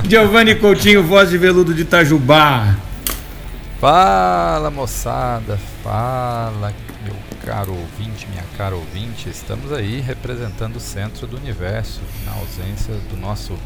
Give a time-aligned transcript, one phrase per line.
[0.10, 2.76] Giovanni Coutinho, voz de veludo de Itajubá.
[3.80, 6.74] Fala moçada, fala
[7.46, 13.18] caro ouvinte, minha cara ouvinte, estamos aí representando o centro do universo, na ausência do
[13.18, 13.58] nosso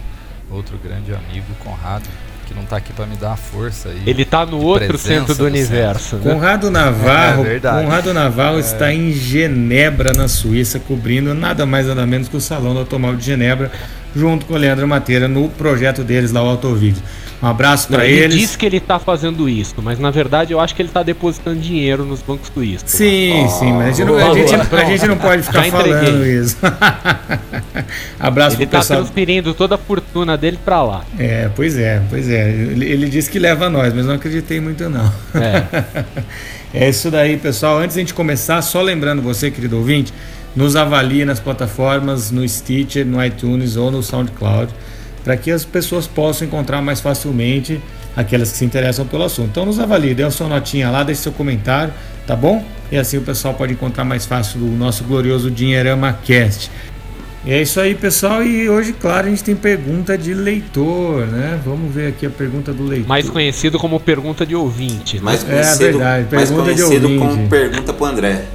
[0.49, 2.07] outro grande amigo Conrado,
[2.45, 4.03] que não está aqui para me dar a força aí.
[4.05, 6.17] Ele está no outro centro do universo.
[6.17, 6.31] Né?
[6.31, 8.59] Conrado Navarro, é, é Conrado Navarro é.
[8.59, 13.17] está em Genebra, na Suíça, cobrindo nada mais nada menos que o Salão do Automóvel
[13.17, 13.72] de Genebra,
[14.16, 17.01] junto com o Leandro Mateira no projeto deles lá, o Autovídeo.
[17.41, 18.35] Um abraço para ele eles.
[18.35, 21.03] Ele diz que ele está fazendo isso, mas na verdade eu acho que ele está
[21.03, 22.90] depositando dinheiro nos bancos suíços.
[22.90, 26.25] Sim, oh, sim, mas a gente, não, a, gente, a gente, não, pode ficar falando
[26.25, 26.57] isso.
[28.19, 31.03] abraço ele pro tá transferindo toda a fortuna dele para lá.
[31.19, 32.50] É, pois é, pois é.
[32.50, 35.12] Ele, ele disse que leva a nós, mas não acreditei muito não.
[35.35, 35.63] É.
[36.85, 37.79] é isso daí, pessoal.
[37.79, 40.13] Antes de a gente começar, só lembrando você, querido ouvinte,
[40.56, 44.73] nos avalie nas plataformas, no Stitcher, no iTunes ou no SoundCloud
[45.25, 47.81] para que as pessoas possam encontrar mais facilmente
[48.15, 49.49] aquelas que se interessam pelo assunto.
[49.49, 51.91] Então nos avalie, dê a sua notinha lá, deixe seu comentário,
[52.27, 52.63] tá bom?
[52.91, 56.69] E assim o pessoal pode encontrar mais fácil o nosso glorioso Dinheirama Cast.
[57.43, 58.43] E é isso aí, pessoal.
[58.43, 61.59] E hoje, claro, a gente tem pergunta de leitor, né?
[61.63, 63.07] Vamos ver aqui a pergunta do leitor.
[63.07, 65.17] Mais conhecido como pergunta de ouvinte.
[65.17, 65.23] Né?
[65.23, 67.35] Mais conhecido, é verdade, pergunta mais conhecido de ouvinte.
[67.35, 68.45] como pergunta para André.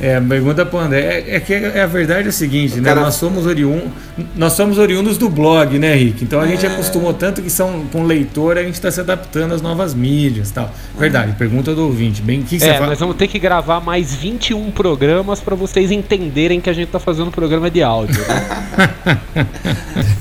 [0.00, 1.00] É, pergunta para o André.
[1.00, 2.88] É, é, que é, a verdade é a seguinte, né?
[2.88, 3.00] Cara...
[3.02, 3.90] Nós somos oriundos,
[4.34, 6.24] nós somos oriundos do blog, né, Rick?
[6.24, 6.48] Então a é...
[6.48, 10.50] gente acostumou tanto que são com leitor, a gente está se adaptando às novas mídias,
[10.50, 10.72] tal.
[10.98, 11.32] Verdade.
[11.38, 12.20] Pergunta do ouvinte.
[12.22, 16.60] Bem, que, que é, nós vamos ter que gravar mais 21 programas para vocês entenderem
[16.60, 18.20] que a gente está fazendo um programa de áudio.
[18.26, 19.46] Né?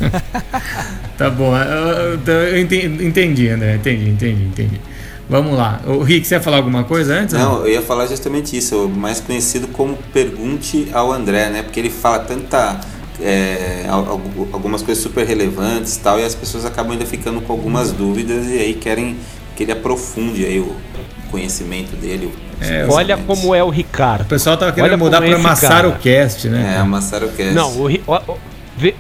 [1.18, 1.56] tá bom.
[1.58, 3.76] Eu, eu entendi, entendi, André.
[3.76, 4.93] Entendi, entendi, entendi.
[5.30, 5.82] Vamos lá.
[5.86, 7.34] O Rick, você ia falar alguma coisa antes?
[7.34, 11.64] Não, eu ia falar justamente isso, mais conhecido como Pergunte ao André, né?
[11.64, 12.80] Porque ele fala tanta.
[13.22, 13.86] É,
[14.52, 18.58] algumas coisas super relevantes tal, e as pessoas acabam ainda ficando com algumas dúvidas e
[18.58, 19.18] aí querem
[19.56, 20.76] que ele aprofunde aí o
[21.30, 22.34] conhecimento dele.
[22.60, 24.22] É, olha como é o Ricardo.
[24.22, 26.78] O pessoal tava querendo olha mudar para Massaro Cast, né?
[26.80, 27.54] É, Massaro Cast.
[27.54, 28.38] Não, o, o,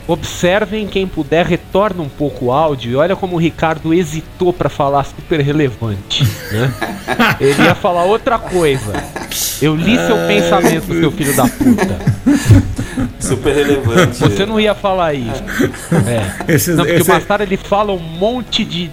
[0.07, 4.69] observem quem puder, retorna um pouco o áudio e olha como o Ricardo hesitou para
[4.69, 6.23] falar super relevante.
[6.51, 6.73] Né?
[7.41, 8.93] Ele ia falar outra coisa.
[9.61, 11.99] Eu li seu pensamento, seu filho da puta.
[13.19, 14.19] Super relevante.
[14.19, 15.43] Você não ia falar isso.
[16.47, 16.53] É.
[16.53, 17.09] Esses, não, porque esse...
[17.09, 18.91] o Bastardo ele fala um monte de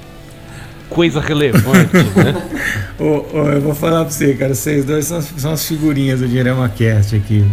[0.88, 2.43] coisa relevante, né?
[2.99, 4.55] oh, oh, eu vou falar pra você, cara.
[4.55, 7.44] Vocês dois são, são as figurinhas do Dinheirama Cast aqui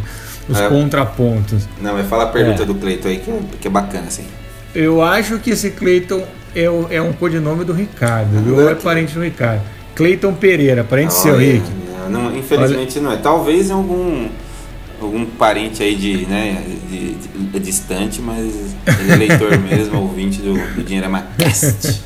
[0.49, 0.69] os é.
[0.69, 1.67] contrapontos.
[1.81, 2.65] Não, mas fala a pergunta é.
[2.65, 4.25] do Cleiton aí, que é, que é bacana, assim.
[4.73, 6.23] Eu acho que esse Cleiton
[6.55, 6.65] é,
[6.95, 8.55] é um codinome do Ricardo, viu?
[8.55, 9.61] Ou é parente do Ricardo.
[9.95, 11.65] Cleiton Pereira, parente Olha, seu, Rick.
[12.09, 13.07] Não, infelizmente Olha.
[13.07, 13.17] não é.
[13.17, 14.29] Talvez algum
[15.01, 20.41] algum parente aí de, né, de, de, de distante, mas ele é leitor mesmo, ouvinte
[20.41, 21.07] do, do Dinheiro
[21.37, 22.01] Cast.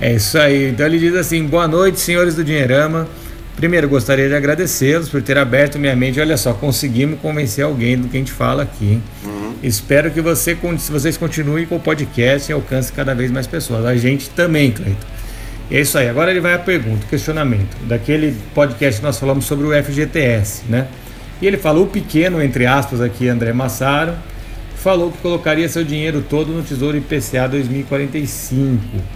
[0.00, 0.70] É isso aí.
[0.70, 3.08] Então ele diz assim: boa noite, senhores do Dinheirama.
[3.56, 6.20] Primeiro, gostaria de agradecê-los por ter aberto minha mente.
[6.20, 9.00] Olha só, conseguimos convencer alguém do que a gente fala aqui.
[9.24, 9.54] Uhum.
[9.62, 10.54] Espero que você,
[10.90, 13.86] vocês continuem com o podcast e alcance cada vez mais pessoas.
[13.86, 15.06] A gente também, Cleiton.
[15.70, 16.06] É isso aí.
[16.06, 17.74] Agora ele vai à pergunta, questionamento.
[17.88, 20.86] Daquele podcast que nós falamos sobre o FGTS, né?
[21.40, 24.12] E ele falou, o pequeno, entre aspas, aqui, André Massaro,
[24.76, 29.15] falou que colocaria seu dinheiro todo no Tesouro IPCA 2045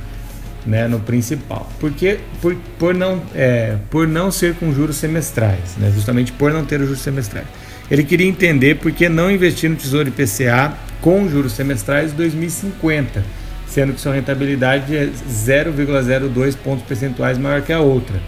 [0.66, 1.70] né, no principal.
[1.78, 6.64] Porque por, por, não, é, por não ser com juros semestrais, né, justamente por não
[6.64, 7.46] ter os juros semestrais.
[7.90, 13.24] Ele queria entender por que não investir no Tesouro IPCA com juros semestrais 2050,
[13.66, 18.20] sendo que sua rentabilidade é 0,02 pontos percentuais maior que a outra.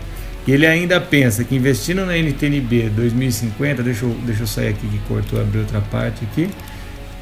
[0.47, 4.89] E ele ainda pensa que investindo na NTNB 2050, deixa eu, deixa eu sair aqui
[4.89, 6.51] que cortou, abrir outra parte aqui.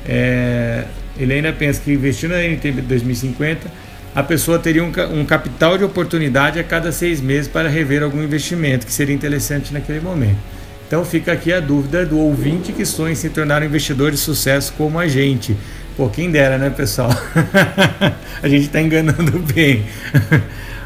[0.06, 0.85] É,
[1.19, 5.85] ele ainda pensa que investindo na NTNB 2050 a pessoa teria um, um, capital de
[5.85, 10.39] oportunidade a cada seis meses para rever algum investimento que seria interessante naquele momento.
[10.87, 14.17] Então fica aqui a dúvida do ouvinte que sonha em se tornar um investidor de
[14.17, 15.57] sucesso como a gente.
[15.97, 17.11] Pô, quem dera, né, pessoal?
[18.43, 19.85] a gente está enganando bem.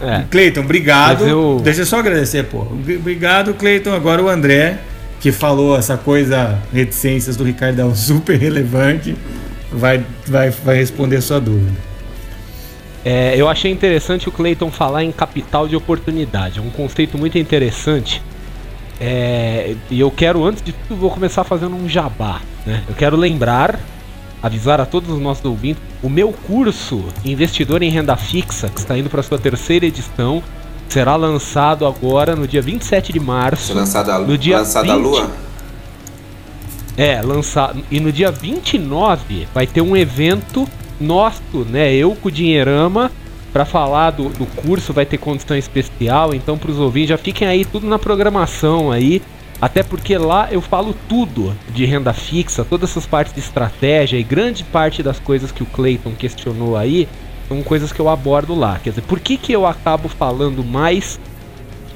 [0.02, 0.24] É.
[0.30, 1.26] Cleiton, obrigado.
[1.26, 1.60] Eu...
[1.64, 2.60] Deixa eu só agradecer, pô.
[2.60, 3.94] Obrigado, Cleiton.
[3.94, 4.78] Agora o André,
[5.20, 9.16] que falou essa coisa, reticências do Ricardão super relevante,
[9.72, 11.93] vai, vai, vai responder sua dúvida.
[13.04, 16.58] É, eu achei interessante o Clayton falar em capital de oportunidade.
[16.58, 18.22] É um conceito muito interessante.
[18.98, 22.40] É, e eu quero, antes de tudo, vou começar fazendo um jabá.
[22.64, 22.82] Né?
[22.88, 23.78] Eu quero lembrar,
[24.42, 28.96] avisar a todos os nossos ouvintes, o meu curso Investidor em Renda Fixa, que está
[28.96, 30.42] indo para sua terceira edição,
[30.88, 33.74] será lançado agora no dia 27 de março.
[33.74, 34.90] Lançado a, no dia lançado 20...
[34.92, 35.30] a lua?
[36.96, 37.84] É, lançado.
[37.90, 40.66] E no dia 29 vai ter um evento
[41.00, 41.94] nosso, né?
[41.94, 43.10] Eu com o Dinheirama,
[43.52, 46.34] para falar do, do curso, vai ter condição especial.
[46.34, 49.22] Então, para os ouvintes, já fiquem aí tudo na programação aí.
[49.60, 54.22] Até porque lá eu falo tudo de renda fixa, todas essas partes de estratégia e
[54.22, 57.08] grande parte das coisas que o Clayton questionou aí
[57.48, 58.78] são coisas que eu abordo lá.
[58.82, 61.20] Quer dizer, por que, que eu acabo falando mais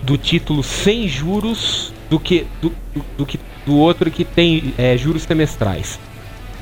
[0.02, 4.96] do título sem juros do que do, do, do que do outro que tem é,
[4.96, 5.98] juros semestrais?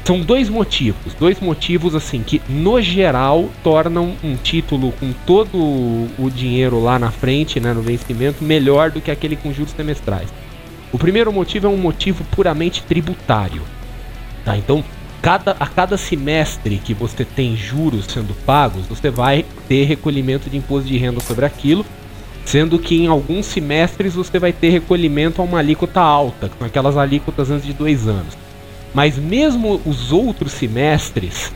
[0.06, 6.30] São dois motivos, dois motivos assim que no geral tornam um título com todo o
[6.32, 10.28] dinheiro lá na frente, né, no vencimento, melhor do que aquele com juros semestrais.
[10.92, 13.62] O primeiro motivo é um motivo puramente tributário.
[14.44, 14.56] Tá?
[14.56, 14.84] Então,
[15.20, 20.56] cada, a cada semestre que você tem juros sendo pagos, você vai ter recolhimento de
[20.56, 21.84] imposto de renda sobre aquilo,
[22.44, 26.96] sendo que em alguns semestres você vai ter recolhimento a uma alíquota alta, com aquelas
[26.96, 28.45] alíquotas antes de dois anos.
[28.94, 31.52] Mas mesmo os outros semestres,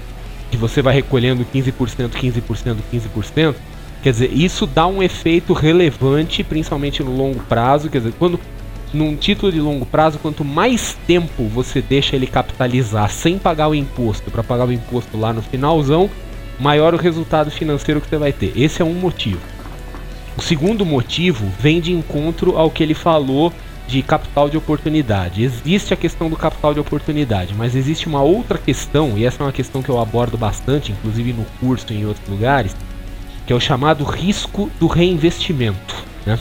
[0.51, 1.73] que você vai recolhendo 15%,
[2.11, 3.55] 15%, 15%,
[4.03, 7.89] quer dizer, isso dá um efeito relevante, principalmente no longo prazo.
[7.89, 8.39] Quer dizer, quando
[8.93, 13.75] num título de longo prazo, quanto mais tempo você deixa ele capitalizar sem pagar o
[13.75, 16.11] imposto, para pagar o imposto lá no finalzão,
[16.59, 18.53] maior o resultado financeiro que você vai ter.
[18.57, 19.41] Esse é um motivo.
[20.37, 23.53] O segundo motivo vem de encontro ao que ele falou
[23.91, 25.43] de capital de oportunidade.
[25.43, 29.47] Existe a questão do capital de oportunidade, mas existe uma outra questão, e essa é
[29.47, 32.77] uma questão que eu abordo bastante, inclusive no curso e em outros lugares,
[33.45, 36.05] que é o chamado risco do reinvestimento.
[36.25, 36.39] Né?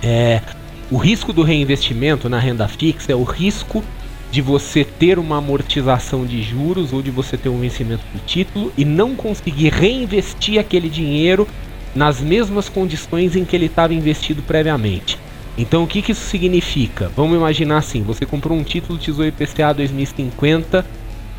[0.00, 0.40] É,
[0.88, 3.82] o risco do reinvestimento na renda fixa é o risco
[4.30, 8.72] de você ter uma amortização de juros ou de você ter um vencimento do título
[8.78, 11.46] e não conseguir reinvestir aquele dinheiro
[11.94, 15.18] nas mesmas condições em que ele estava investido previamente.
[15.56, 17.10] Então o que, que isso significa?
[17.14, 20.84] Vamos imaginar assim, você comprou um título Tesouro IPCA 2050,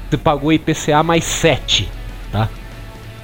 [0.09, 1.89] você pagou IPCA mais 7,
[2.31, 2.47] tá?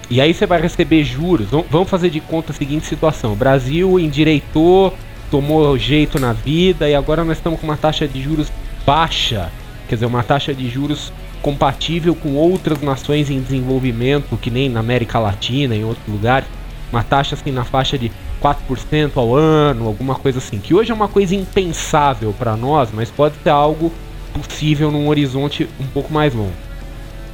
[0.09, 1.49] E aí você vai receber juros.
[1.69, 4.95] Vamos fazer de conta a seguinte situação: o Brasil endireitou,
[5.29, 8.51] tomou jeito na vida e agora nós estamos com uma taxa de juros
[8.85, 9.51] baixa,
[9.87, 14.79] quer dizer, uma taxa de juros compatível com outras nações em desenvolvimento, que nem na
[14.79, 16.47] América Latina, em outros lugares,
[16.91, 20.93] uma taxa assim na faixa de 4% ao ano, alguma coisa assim, que hoje é
[20.93, 23.91] uma coisa impensável para nós, mas pode ser algo
[24.33, 26.53] possível num horizonte um pouco mais longo.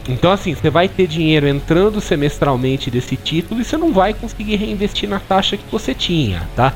[0.07, 4.55] Então, assim, você vai ter dinheiro entrando semestralmente desse título e você não vai conseguir
[4.55, 6.73] reinvestir na taxa que você tinha, tá?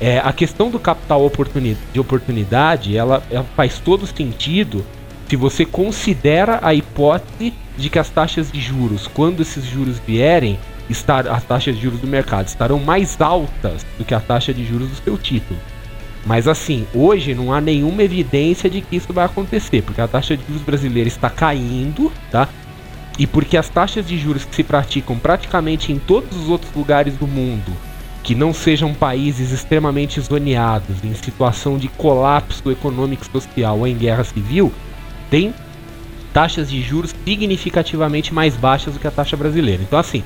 [0.00, 4.84] É, a questão do capital oportuni de oportunidade, ela, ela faz todo sentido
[5.28, 10.58] se você considera a hipótese de que as taxas de juros, quando esses juros vierem,
[10.88, 14.64] estar, as taxas de juros do mercado estarão mais altas do que a taxa de
[14.64, 15.58] juros do seu título.
[16.26, 20.36] Mas assim, hoje não há nenhuma evidência de que isso vai acontecer, porque a taxa
[20.36, 22.48] de juros brasileira está caindo, tá?
[23.18, 27.14] e porque as taxas de juros que se praticam praticamente em todos os outros lugares
[27.14, 27.72] do mundo,
[28.22, 33.96] que não sejam países extremamente zoneados, em situação de colapso econômico e social ou em
[33.96, 34.72] guerra civil,
[35.28, 35.52] têm
[36.32, 39.82] taxas de juros significativamente mais baixas do que a taxa brasileira.
[39.82, 40.22] Então, assim,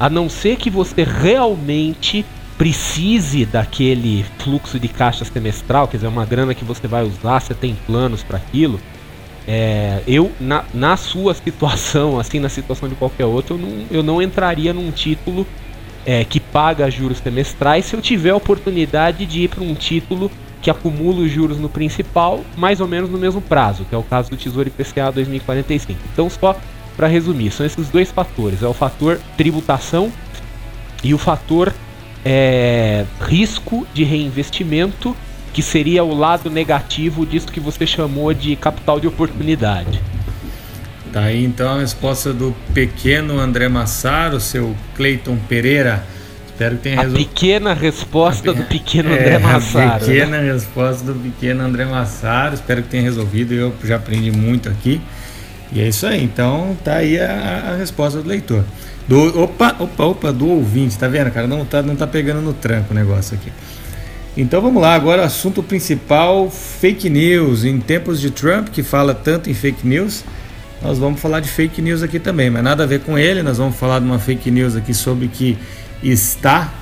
[0.00, 2.24] a não ser que você realmente
[2.56, 7.52] precise daquele fluxo de caixa semestral, quer dizer, uma grana que você vai usar, você
[7.52, 8.80] tem planos para aquilo.
[9.46, 14.02] É, eu, na, na sua situação, assim, na situação de qualquer outro, eu não, eu
[14.02, 15.46] não entraria num título
[16.06, 20.30] é, que paga juros semestrais se eu tiver a oportunidade de ir para um título
[20.62, 24.02] que acumula os juros no principal, mais ou menos no mesmo prazo, que é o
[24.02, 25.98] caso do Tesouro IPCA 2045.
[26.12, 26.56] Então, só
[27.00, 30.12] para resumir, são esses dois fatores: é o fator tributação
[31.02, 31.72] e o fator
[32.22, 35.16] é, risco de reinvestimento,
[35.54, 39.98] que seria o lado negativo disso que você chamou de capital de oportunidade.
[41.10, 46.04] Tá aí então a resposta do pequeno André Massaro, seu Cleiton Pereira.
[46.48, 47.26] Espero que tenha resolvido.
[47.26, 48.52] A pequena resposta a...
[48.52, 49.96] do pequeno é, André Massaro.
[49.96, 50.52] A pequena né?
[50.52, 52.54] resposta do pequeno André Massaro.
[52.54, 53.54] Espero que tenha resolvido.
[53.54, 55.00] Eu já aprendi muito aqui.
[55.72, 56.22] E é isso aí.
[56.22, 58.64] Então tá aí a, a resposta do leitor.
[59.06, 61.46] Do, opa, opa, opa, do ouvinte, tá vendo, cara?
[61.46, 63.50] Não tá, não tá pegando no tranco o negócio aqui.
[64.36, 67.64] Então vamos lá, agora assunto principal: fake news.
[67.64, 70.24] Em tempos de Trump, que fala tanto em fake news,
[70.82, 73.42] nós vamos falar de fake news aqui também, mas nada a ver com ele.
[73.42, 75.58] Nós vamos falar de uma fake news aqui sobre que
[76.02, 76.72] está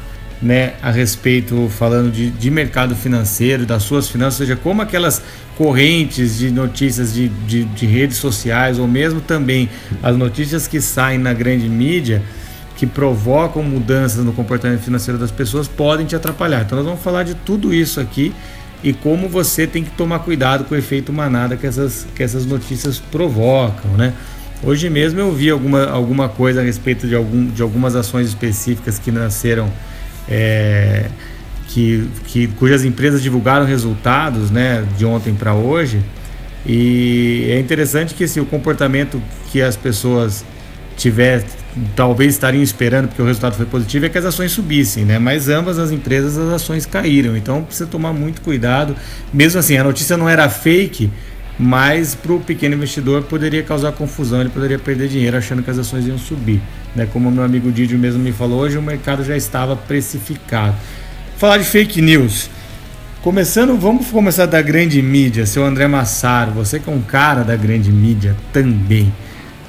[0.40, 5.23] né, a respeito, falando de, de mercado financeiro, das suas finanças, ou seja, como aquelas
[5.57, 9.68] correntes de notícias de, de, de, redes sociais ou mesmo também
[10.00, 12.23] as notícias que saem na grande mídia
[12.76, 16.62] que provocam mudanças no comportamento financeiro das pessoas podem te atrapalhar.
[16.64, 18.33] Então nós vamos falar de tudo isso aqui
[18.85, 22.47] e como você tem que tomar cuidado com o efeito manada que essas, que essas
[22.47, 24.14] notícias provocam, né?
[24.62, 28.99] Hoje mesmo eu vi alguma, alguma coisa a respeito de, algum, de algumas ações específicas
[28.99, 29.71] que nasceram
[30.30, 31.06] é,
[31.68, 36.02] que, que, cujas empresas divulgaram resultados né, de ontem para hoje.
[36.66, 40.44] E é interessante que assim, o comportamento que as pessoas
[40.97, 41.44] tiver,
[41.94, 45.18] talvez estariam esperando, porque o resultado foi positivo, é que as ações subissem, né?
[45.18, 47.37] Mas ambas as empresas, as ações caíram.
[47.37, 48.97] Então precisa tomar muito cuidado.
[49.32, 51.11] Mesmo assim, a notícia não era fake,
[51.58, 55.78] mas para o pequeno investidor poderia causar confusão, ele poderia perder dinheiro achando que as
[55.78, 56.60] ações iam subir.
[56.94, 57.08] Né?
[57.12, 60.76] Como meu amigo Didio mesmo me falou hoje, o mercado já estava precificado
[61.38, 62.50] falar de fake news.
[63.22, 67.54] Começando, vamos começar da grande mídia, seu André Massaro, você que é um cara da
[67.54, 69.14] grande mídia também.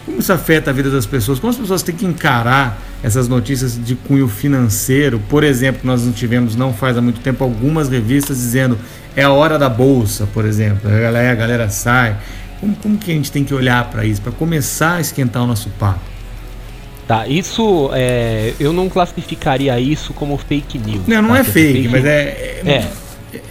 [0.04, 1.40] Como isso afeta a vida das pessoas?
[1.40, 5.20] Como as pessoas têm que encarar essas notícias de cunho financeiro?
[5.30, 8.78] Por exemplo, nós não tivemos, não faz há muito tempo, algumas revistas dizendo
[9.16, 10.90] é a hora da bolsa, por exemplo.
[10.90, 12.18] A galera, a galera sai.
[12.60, 15.48] Como, como que a gente tem que olhar para isso, para começar a esquentar o
[15.48, 16.02] nosso papo?
[17.08, 21.08] Tá, isso é, eu não classificaria isso como fake news.
[21.08, 21.40] Não, não tá?
[21.40, 22.88] é fake, fake, mas é, é.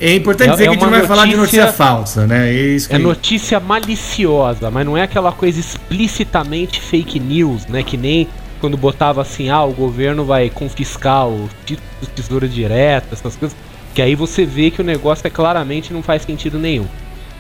[0.00, 2.52] É importante é, dizer é que a gente não vai falar de notícia falsa, né?
[2.52, 7.82] É, é notícia maliciosa, mas não é aquela coisa explicitamente fake news, né?
[7.82, 8.28] Que nem
[8.58, 13.56] quando botava assim, ah, o governo vai confiscar o título do tesouro direto, essas coisas.
[13.94, 16.86] Que aí você vê que o negócio é claramente não faz sentido nenhum.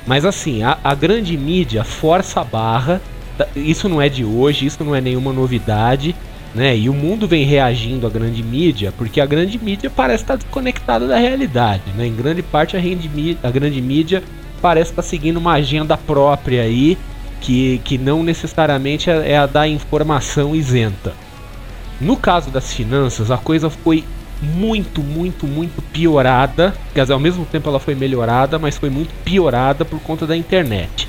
[0.06, 3.00] Mas assim, a, a grande mídia força a barra
[3.54, 6.14] isso não é de hoje, isso não é nenhuma novidade,
[6.54, 6.76] né?
[6.76, 11.06] E o mundo vem reagindo à grande mídia, porque a grande mídia parece estar desconectada
[11.06, 12.06] da realidade, né?
[12.06, 14.22] Em grande parte a, a grande mídia
[14.60, 16.98] parece estar seguindo uma agenda própria aí,
[17.40, 21.12] que, que não necessariamente é, é a da informação isenta.
[22.00, 24.04] No caso das finanças, a coisa foi
[24.40, 26.74] muito, muito, muito piorada.
[26.94, 30.36] Quer dizer, ao mesmo tempo ela foi melhorada, mas foi muito piorada por conta da
[30.36, 31.08] internet.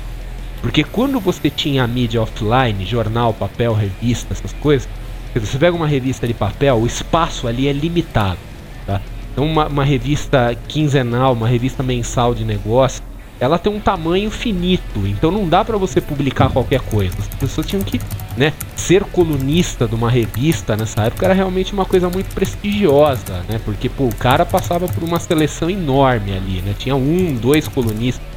[0.60, 4.88] Porque quando você tinha a mídia offline, jornal, papel, revista, essas coisas,
[5.34, 8.38] você pega uma revista de papel, o espaço ali é limitado.
[8.86, 9.00] Tá?
[9.32, 13.02] Então, uma, uma revista quinzenal, uma revista mensal de negócio,
[13.40, 17.16] ela tem um tamanho finito, então não dá para você publicar qualquer coisa.
[17.18, 17.98] As pessoas tinham que,
[18.36, 23.58] né, ser colunista de uma revista nessa época era realmente uma coisa muito prestigiosa, né?
[23.64, 26.74] Porque pô, o cara passava por uma seleção enorme ali, né?
[26.78, 28.30] Tinha um, dois colunistas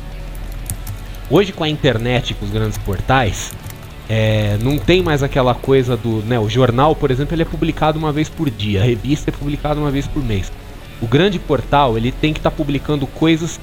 [1.29, 3.53] Hoje com a internet com os grandes portais,
[4.09, 6.21] é, não tem mais aquela coisa do.
[6.21, 9.33] Né, o jornal, por exemplo, ele é publicado uma vez por dia, a revista é
[9.33, 10.51] publicada uma vez por mês.
[11.01, 13.59] O grande portal ele tem que estar tá publicando coisas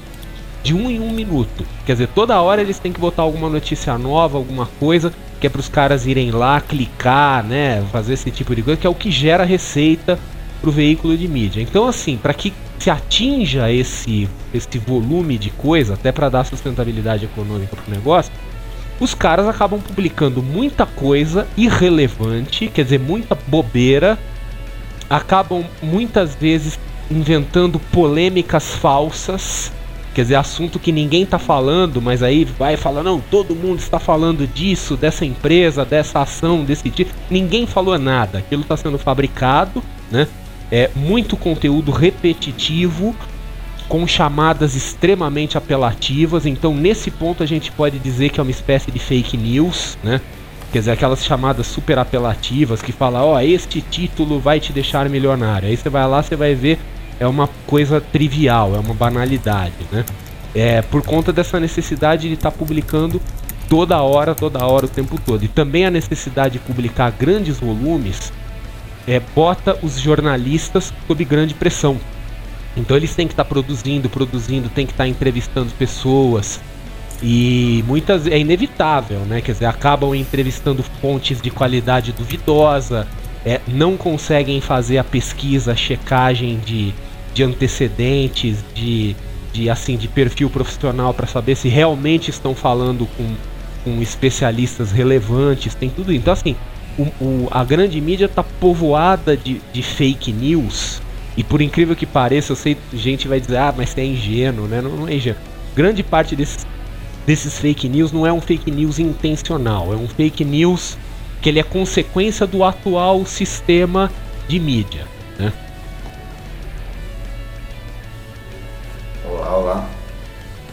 [0.63, 1.65] de um em um minuto.
[1.85, 5.49] Quer dizer, toda hora eles têm que botar alguma notícia nova, alguma coisa, que é
[5.49, 8.95] para os caras irem lá, clicar, né, fazer esse tipo de coisa, que é o
[8.95, 10.19] que gera receita
[10.59, 11.61] para o veículo de mídia.
[11.61, 17.25] Então, assim, para que se atinja esse, esse volume de coisa, até para dar sustentabilidade
[17.25, 18.31] econômica para o negócio,
[18.99, 24.17] os caras acabam publicando muita coisa irrelevante, quer dizer, muita bobeira,
[25.09, 29.71] acabam muitas vezes inventando polêmicas falsas,
[30.13, 33.99] quer dizer, assunto que ninguém está falando, mas aí vai falar, não, todo mundo está
[33.99, 37.11] falando disso, dessa empresa, dessa ação, desse tipo.
[37.29, 40.27] Ninguém falou nada, aquilo está sendo fabricado, né?
[40.71, 43.15] É muito conteúdo repetitivo,
[43.91, 46.45] com chamadas extremamente apelativas.
[46.45, 50.21] Então, nesse ponto, a gente pode dizer que é uma espécie de fake news, né?
[50.71, 55.09] Quer dizer, aquelas chamadas super apelativas que falam, ó, oh, este título vai te deixar
[55.09, 55.67] milionário.
[55.67, 56.79] Aí você vai lá, você vai ver,
[57.21, 60.03] é uma coisa trivial, é uma banalidade, né?
[60.55, 63.21] É por conta dessa necessidade de estar tá publicando
[63.69, 65.45] toda hora, toda hora, o tempo todo.
[65.45, 68.33] E também a necessidade de publicar grandes volumes
[69.07, 71.99] é, bota os jornalistas sob grande pressão.
[72.75, 76.59] Então eles têm que estar tá produzindo, produzindo, tem que estar tá entrevistando pessoas.
[77.21, 79.41] E muitas é inevitável, né?
[79.41, 83.07] Quer dizer, acabam entrevistando fontes de qualidade duvidosa,
[83.45, 86.95] é, não conseguem fazer a pesquisa, a checagem de,
[87.33, 89.15] de antecedentes, de,
[89.53, 93.35] de assim de perfil profissional para saber se realmente estão falando com,
[93.83, 96.13] com especialistas relevantes, tem tudo.
[96.13, 96.55] Então assim,
[96.97, 101.01] o, o, a grande mídia está povoada de, de fake news
[101.35, 104.81] e por incrível que pareça, eu sei gente vai dizer, ah, mas é ingênuo, né?
[104.81, 105.41] Não, não é ingênuo.
[105.75, 106.67] Grande parte desses,
[107.25, 110.97] desses fake news não é um fake news intencional, é um fake news
[111.41, 114.11] que ele é consequência do atual sistema
[114.47, 115.05] de mídia,
[115.39, 115.51] né?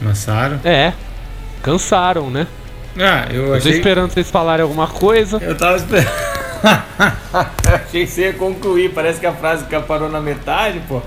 [0.00, 0.61] Cansaram?
[0.64, 0.93] É,
[1.62, 2.47] cansaram, né?
[2.99, 3.73] Ah, eu, eu achei...
[3.73, 5.38] tô esperando vocês falarem alguma coisa.
[5.43, 6.09] Eu tava esperando.
[7.87, 8.93] Achei que você ia concluir.
[8.93, 11.00] Parece que a frase parou na metade, pô.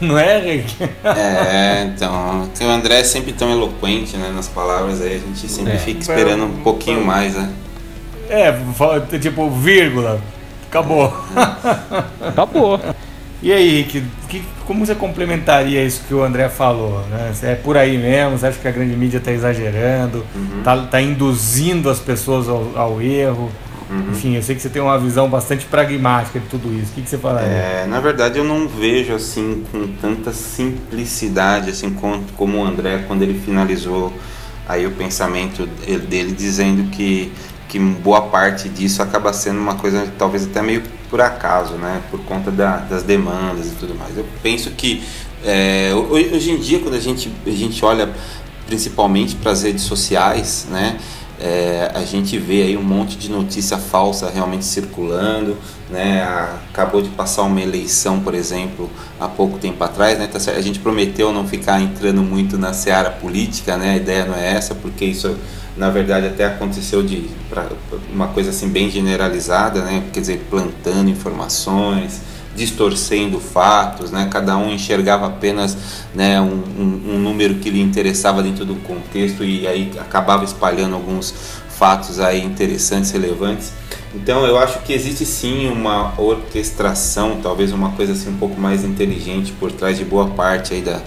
[0.00, 0.76] Não é, Rick?
[1.04, 2.48] É, então.
[2.60, 5.78] O André é sempre tão eloquente né, nas palavras aí, a gente sempre é.
[5.78, 7.52] fica esperando um pouquinho mais, né?
[8.28, 8.52] É,
[9.18, 10.20] tipo, vírgula.
[10.68, 11.12] Acabou.
[12.20, 12.80] Acabou.
[13.40, 17.00] E aí, Rick, que, como você complementaria isso que o André falou?
[17.08, 17.32] Né?
[17.42, 18.36] É por aí mesmo?
[18.36, 20.24] Você acha que a grande mídia está exagerando?
[20.58, 20.86] Está uhum.
[20.86, 23.50] tá induzindo as pessoas ao, ao erro?
[23.90, 24.10] Uhum.
[24.10, 26.90] Enfim, eu sei que você tem uma visão bastante pragmática de tudo isso.
[26.92, 27.48] O que, que você falaria?
[27.48, 33.04] É, na verdade, eu não vejo assim com tanta simplicidade assim como, como o André
[33.06, 34.12] quando ele finalizou
[34.68, 37.32] aí o pensamento dele dizendo que
[37.68, 42.02] que boa parte disso acaba sendo uma coisa talvez até meio por acaso, né?
[42.10, 44.16] Por conta da, das demandas e tudo mais.
[44.16, 45.02] Eu penso que
[45.44, 48.10] é, hoje em dia quando a gente a gente olha
[48.66, 50.98] principalmente para as redes sociais, né?
[51.40, 55.56] É, a gente vê aí um monte de notícia falsa realmente circulando,
[55.88, 56.22] né?
[56.68, 60.26] Acabou de passar uma eleição, por exemplo, há pouco tempo atrás, né?
[60.26, 63.92] Tá a gente prometeu não ficar entrando muito na seara política, né?
[63.92, 65.36] A ideia não é essa, porque isso
[65.78, 67.68] na verdade até aconteceu de pra,
[68.12, 70.04] uma coisa assim bem generalizada, né?
[70.12, 72.20] Quer dizer, plantando informações,
[72.58, 74.28] distorcendo fatos, né?
[74.30, 75.76] cada um enxergava apenas
[76.12, 80.96] né, um, um, um, número que lhe interessava dentro do contexto e aí acabava espalhando
[80.96, 81.32] alguns
[81.68, 83.72] fatos aí interessantes, relevantes.
[84.14, 88.84] Então eu acho que existe sim uma orquestração, talvez uma coisa assim um pouco mais
[88.84, 91.00] inteligente por trás de boa parte aí da,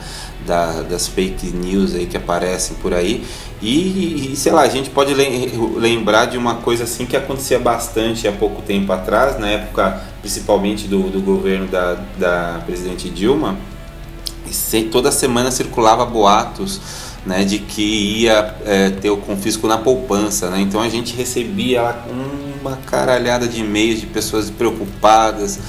[0.46, 3.26] da, das fake news aí que aparecem por aí.
[3.62, 8.28] E, e, sei lá, a gente pode lembrar de uma coisa assim que acontecia bastante
[8.28, 13.58] há pouco tempo atrás, na época principalmente do, do governo da, da presidente Dilma,
[14.74, 16.82] e toda semana circulava boatos
[17.26, 20.50] né, de que ia é, ter o confisco na poupança.
[20.50, 20.62] Né?
[20.62, 21.96] Então a gente recebia
[22.62, 25.60] uma caralhada de e-mails de pessoas preocupadas.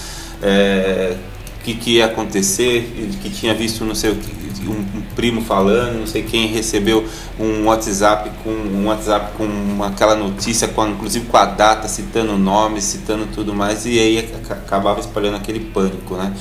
[0.43, 1.17] É,
[1.63, 5.99] que, que ia acontecer, que tinha visto não sei o que, um, um, primo falando,
[5.99, 7.05] não sei quem recebeu
[7.39, 12.85] um WhatsApp com um WhatsApp com aquela notícia, com, inclusive com a data, citando nomes,
[12.85, 16.33] citando tudo mais, e aí acabava espalhando aquele pânico, né?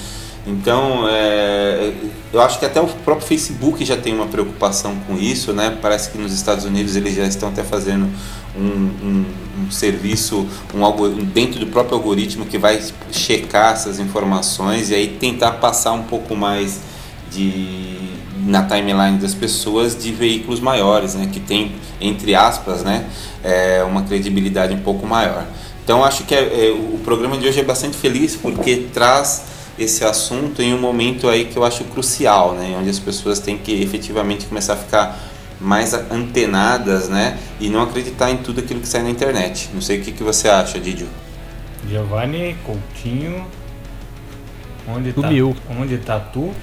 [0.45, 1.93] Então, é,
[2.33, 5.77] eu acho que até o próprio Facebook já tem uma preocupação com isso, né?
[5.81, 8.09] Parece que nos Estados Unidos eles já estão até fazendo
[8.57, 9.25] um, um,
[9.59, 15.53] um serviço um, dentro do próprio algoritmo que vai checar essas informações e aí tentar
[15.53, 16.81] passar um pouco mais
[17.31, 17.99] de
[18.43, 21.29] na timeline das pessoas de veículos maiores, né?
[21.31, 23.05] Que tem entre aspas, né?
[23.43, 25.45] É, uma credibilidade um pouco maior.
[25.83, 29.43] Então, acho que é, é, o programa de hoje é bastante feliz porque traz
[29.83, 32.75] esse assunto em um momento aí que eu acho crucial, né?
[32.79, 35.19] Onde as pessoas têm que efetivamente começar a ficar
[35.59, 37.37] mais antenadas, né?
[37.59, 39.69] E não acreditar em tudo aquilo que sai na internet.
[39.73, 41.07] Não sei o que, que você acha, Didio.
[41.87, 43.45] Giovanni Coutinho.
[44.87, 45.29] Onde tá,
[45.79, 46.53] onde tá tu?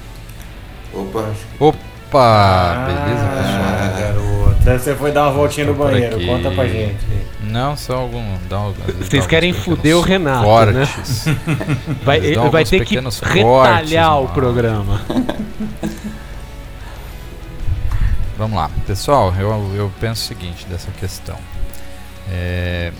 [0.93, 1.33] Opa.
[1.59, 1.75] Opa,
[2.13, 4.38] ah, beleza, pessoal?
[4.69, 4.83] Garota.
[4.83, 6.97] Você foi dar uma voltinha no banheiro, conta pra gente.
[7.41, 8.37] Não, só algum.
[8.47, 8.57] Dá,
[8.99, 11.25] Vocês querem fuder o Renato, cortes.
[11.25, 11.35] né?
[12.03, 15.01] Vai, vai ter que retalhar o programa.
[18.37, 18.71] Vamos lá.
[18.87, 21.37] Pessoal, eu, eu penso o seguinte dessa questão.
[22.31, 22.93] É,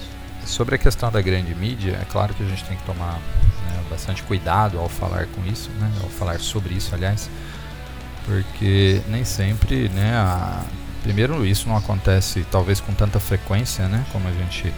[0.46, 3.84] sobre a questão da grande mídia, é claro que a gente tem que tomar né,
[3.90, 7.30] bastante cuidado ao falar com isso, né, ao falar sobre isso, aliás,
[8.26, 10.64] porque nem sempre, né, a,
[11.04, 14.74] primeiro isso não acontece talvez com tanta frequência, né, como a gente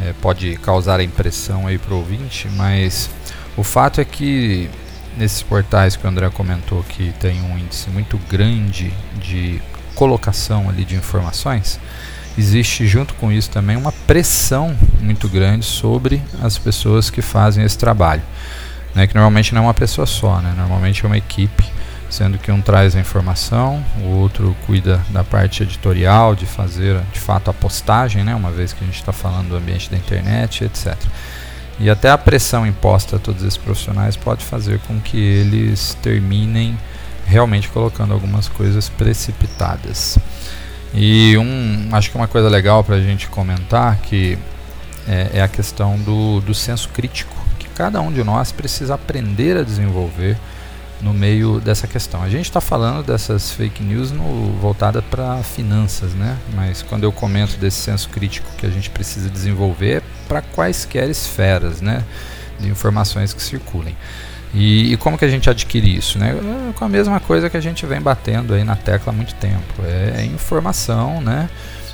[0.00, 3.10] é, pode causar a impressão aí para o ouvinte, mas
[3.56, 4.70] o fato é que
[5.16, 9.60] nesses portais que o André comentou que tem um índice muito grande de
[9.94, 11.78] colocação ali de informações,
[12.38, 17.76] existe junto com isso também uma pressão muito grande sobre as pessoas que fazem esse
[17.76, 18.22] trabalho.
[18.92, 21.64] Né, que normalmente não é uma pessoa só, né, normalmente é uma equipe,
[22.10, 27.20] sendo que um traz a informação, o outro cuida da parte editorial, de fazer de
[27.20, 30.64] fato a postagem, né, uma vez que a gente está falando do ambiente da internet,
[30.64, 30.96] etc.
[31.78, 36.78] E até a pressão imposta a todos esses profissionais pode fazer com que eles terminem
[37.26, 40.18] realmente colocando algumas coisas precipitadas.
[40.92, 44.36] E um, acho que uma coisa legal para a gente comentar que
[45.08, 49.56] é, é, a questão do, do senso crítico, que cada um de nós precisa aprender
[49.56, 50.36] a desenvolver
[51.00, 52.22] no meio dessa questão.
[52.22, 56.36] A gente está falando dessas fake news no, voltada para finanças, né?
[56.54, 61.08] Mas quando eu comento desse senso crítico que a gente precisa desenvolver é para quaisquer
[61.08, 62.04] esferas, né?
[62.58, 63.96] De informações que circulem.
[64.52, 66.18] E, e, como que a gente adquire isso?
[66.18, 66.30] Né?
[66.30, 69.34] É com a mesma coisa que a gente vem batendo aí na tecla há muito
[69.36, 69.82] tempo.
[69.84, 71.48] É, é informação né,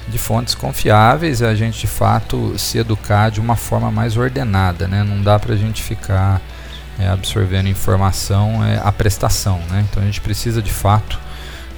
[0.08, 4.88] de fontes confiáveis e a gente de fato se educar de uma forma mais ordenada.
[4.88, 5.04] Né?
[5.04, 6.40] Não dá para a gente ficar
[6.98, 9.60] é, absorvendo informação é, a prestação.
[9.70, 9.86] Né?
[9.90, 11.18] Então a gente precisa de fato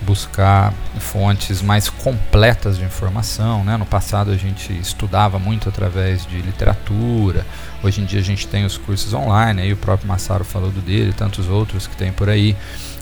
[0.03, 3.65] buscar fontes mais completas de informação.
[3.65, 3.77] Né?
[3.77, 7.45] No passado a gente estudava muito através de literatura,
[7.83, 10.81] hoje em dia a gente tem os cursos online, aí o próprio Massaro falou do
[10.81, 12.57] dele, tantos outros que tem por aí.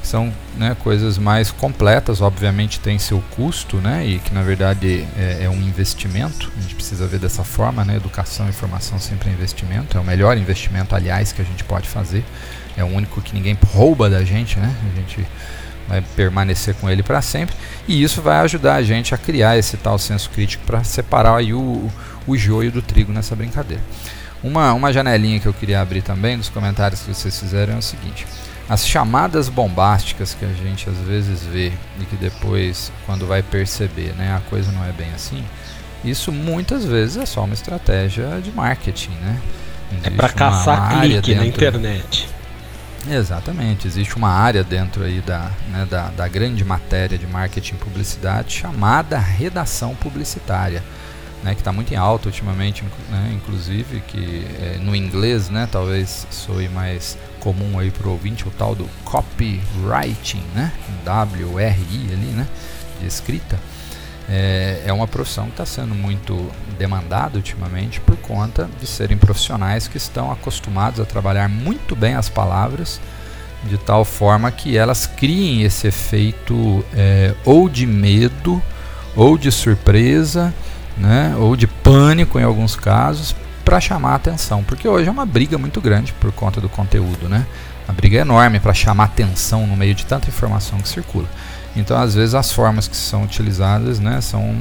[0.07, 5.41] São né, coisas mais completas, obviamente tem seu custo, né, e que na verdade é,
[5.43, 9.33] é um investimento, a gente precisa ver dessa forma, né, educação e informação sempre é
[9.33, 12.25] investimento, é o melhor investimento, aliás, que a gente pode fazer,
[12.77, 15.27] é o único que ninguém rouba da gente, né, a gente
[15.89, 17.57] vai permanecer com ele para sempre.
[17.89, 21.53] E isso vai ajudar a gente a criar esse tal senso crítico para separar aí
[21.53, 21.91] o,
[22.29, 23.83] o joio do trigo nessa brincadeira.
[24.41, 27.83] Uma, uma janelinha que eu queria abrir também nos comentários que vocês fizeram é o
[27.83, 28.25] seguinte:
[28.69, 34.13] as chamadas bombásticas que a gente às vezes vê e que depois, quando vai perceber,
[34.17, 35.45] né, a coisa não é bem assim.
[36.05, 39.41] Isso muitas vezes é só uma estratégia de marketing, né?
[39.93, 42.29] Existe é para caçar clique na internet.
[43.09, 47.79] Exatamente, existe uma área dentro aí da, né, da, da grande matéria de marketing e
[47.79, 50.83] publicidade chamada redação publicitária,
[51.47, 56.27] né, que está muito em alta ultimamente, né, inclusive, que é, no inglês né, talvez
[56.29, 60.73] soe mais comum aí para o ouvinte o tal do copywriting, né,
[61.05, 62.49] W-R-I ali, né,
[63.01, 63.57] de escrita.
[64.29, 69.87] É, é uma profissão que está sendo muito demandada ultimamente por conta de serem profissionais
[69.87, 73.01] que estão acostumados a trabalhar muito bem as palavras
[73.63, 78.61] de tal forma que elas criem esse efeito é, ou de medo
[79.15, 80.53] ou de surpresa
[80.97, 85.27] né, ou de pânico em alguns casos para chamar a atenção porque hoje é uma
[85.27, 87.47] briga muito grande por conta do conteúdo né
[87.87, 91.29] a briga enorme para chamar atenção no meio de tanta informação que circula
[91.77, 94.57] então, às vezes, as formas que são utilizadas né, são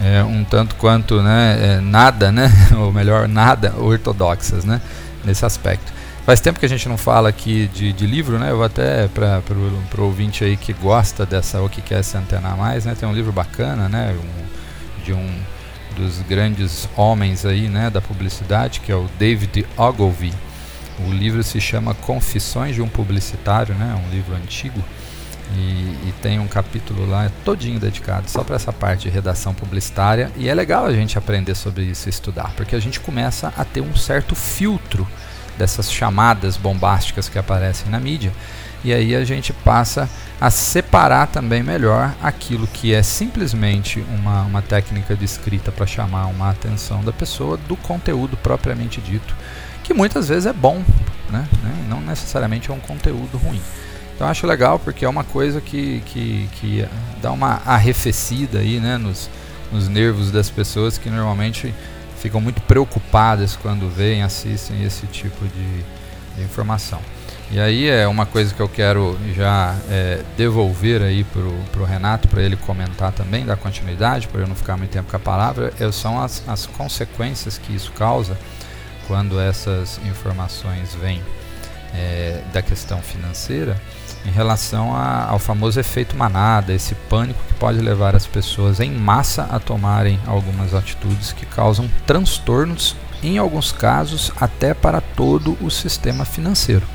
[0.00, 4.80] é, um tanto quanto né, é, nada, né, ou melhor, nada ortodoxas né,
[5.24, 5.92] nesse aspecto.
[6.26, 8.50] Faz tempo que a gente não fala aqui de, de livro, né?
[8.50, 9.42] Eu vou até para
[9.98, 12.94] o ouvinte aí que gosta dessa ou que quer se antenar mais, né?
[12.94, 14.14] Tem um livro bacana, né?
[14.14, 15.28] Um, de um
[15.96, 17.90] dos grandes homens aí, né?
[17.90, 20.32] Da publicidade, que é o David Ogilvy.
[21.06, 23.98] O livro se chama Confissões de um Publicitário, né?
[24.06, 24.82] Um livro antigo.
[25.56, 25.58] E,
[26.08, 30.48] e, tem um capítulo lá todinho dedicado só para essa parte de redação publicitária e
[30.48, 33.80] é legal a gente aprender sobre isso e estudar, porque a gente começa a ter
[33.80, 35.08] um certo filtro
[35.58, 38.32] dessas chamadas bombásticas que aparecem na mídia
[38.82, 40.08] e aí a gente passa
[40.40, 46.26] a separar também melhor aquilo que é simplesmente uma, uma técnica de escrita para chamar
[46.26, 49.34] uma atenção da pessoa do conteúdo propriamente dito,
[49.84, 50.82] que muitas vezes é bom,
[51.28, 51.46] né?
[51.62, 51.86] né?
[51.88, 53.60] não necessariamente é um conteúdo ruim.
[54.14, 56.86] Então acho legal porque é uma coisa que, que, que
[57.20, 59.30] dá uma arrefecida aí, né, nos,
[59.72, 61.74] nos nervos das pessoas que normalmente
[62.18, 67.00] ficam muito preocupadas quando veem, assistem esse tipo de, de informação.
[67.52, 72.28] E aí é uma coisa que eu quero já é, devolver aí pro, pro Renato
[72.28, 75.72] para ele comentar também, dar continuidade, para eu não ficar muito tempo com a palavra,
[75.80, 78.38] é, são as, as consequências que isso causa
[79.08, 81.20] quando essas informações vêm
[81.92, 83.76] é, da questão financeira
[84.24, 88.92] em relação a, ao famoso efeito manada, esse pânico que pode levar as pessoas em
[88.92, 95.70] massa a tomarem algumas atitudes que causam transtornos, em alguns casos até para todo o
[95.70, 96.86] sistema financeiro.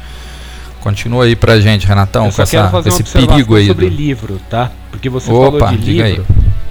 [0.85, 3.65] Continua aí pra gente, Renatão, com essa, esse perigo aí.
[3.65, 3.95] sobre do...
[3.95, 4.71] livro, tá?
[4.91, 6.05] Porque você Opa, falou de livro.
[6.05, 6.21] Aí.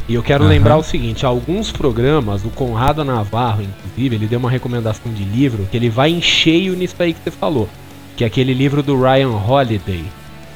[0.09, 0.51] E eu quero uhum.
[0.51, 5.67] lembrar o seguinte: alguns programas, o Conrado Navarro, inclusive, ele deu uma recomendação de livro
[5.69, 7.69] que ele vai em cheio nisso aí que você falou.
[8.17, 10.05] Que é aquele livro do Ryan Holiday,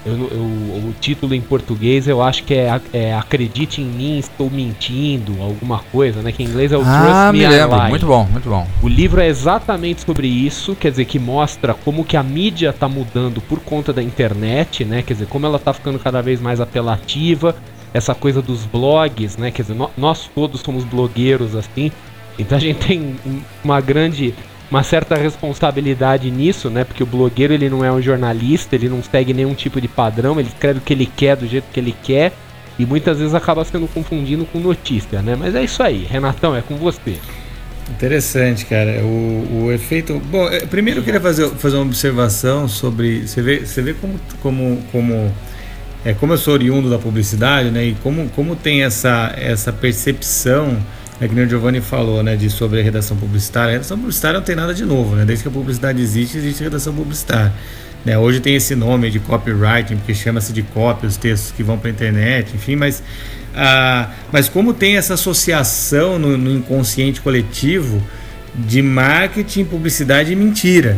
[0.09, 0.41] eu, eu,
[0.89, 5.79] o título em português eu acho que é, é, Acredite em mim, estou mentindo, alguma
[5.93, 6.33] coisa, né?
[6.33, 7.83] Que em inglês é o ah, Trust Me, me lembro.
[7.89, 8.67] Muito bom, muito bom.
[8.83, 12.89] O livro é exatamente sobre isso, quer dizer, que mostra como que a mídia está
[12.89, 15.03] mudando por conta da internet, né?
[15.03, 17.55] Quer dizer, como ela está ficando cada vez mais apelativa,
[17.93, 19.51] essa coisa dos blogs, né?
[19.51, 21.91] Quer dizer, no, nós todos somos blogueiros assim,
[22.39, 23.17] então a gente tem
[23.65, 24.35] uma grande
[24.71, 26.85] uma certa responsabilidade nisso, né?
[26.85, 30.39] Porque o blogueiro ele não é um jornalista, ele não segue nenhum tipo de padrão,
[30.39, 32.33] ele escreve o que ele quer do jeito que ele quer
[32.79, 35.35] e muitas vezes acaba sendo confundido com notícia, né?
[35.37, 37.19] Mas é isso aí, Renatão, é com você.
[37.91, 39.03] Interessante, cara.
[39.03, 40.21] O, o efeito.
[40.31, 43.27] Bom, é, primeiro eu queria fazer, fazer uma observação sobre.
[43.27, 45.33] Você vê, você vê como, como, como
[46.05, 47.85] é, como eu sou oriundo da publicidade, né?
[47.85, 50.79] E como, como tem essa, essa percepção
[51.21, 53.71] é que nem o Giovanni falou, né, de sobre a redação publicitária.
[53.71, 55.25] A redação publicitária não tem nada de novo, né?
[55.25, 57.53] Desde que a publicidade existe, existe redação publicitária.
[58.05, 58.17] Né?
[58.17, 61.89] Hoje tem esse nome de copywriting, porque chama-se de copy os textos que vão para
[61.89, 63.03] a internet, enfim, mas,
[63.55, 68.01] ah, mas como tem essa associação no, no inconsciente coletivo
[68.55, 70.97] de marketing, publicidade e mentira.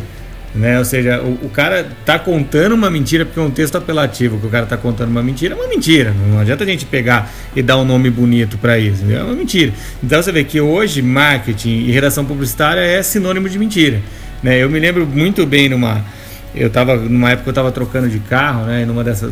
[0.55, 0.79] Né?
[0.79, 4.47] Ou seja, o, o, cara tá contando uma mentira porque é um texto apelativo que
[4.47, 6.13] o cara tá contando uma mentira, é uma mentira.
[6.29, 9.05] Não adianta a gente pegar e dar um nome bonito para isso.
[9.09, 9.73] É uma mentira.
[10.03, 14.01] Então você vê que hoje marketing e redação publicitária é sinônimo de mentira.
[14.43, 14.59] Né?
[14.59, 16.05] Eu me lembro muito bem numa.
[16.53, 18.85] Eu tava, numa época eu estava trocando de carro, né?
[18.85, 19.31] Numa dessas,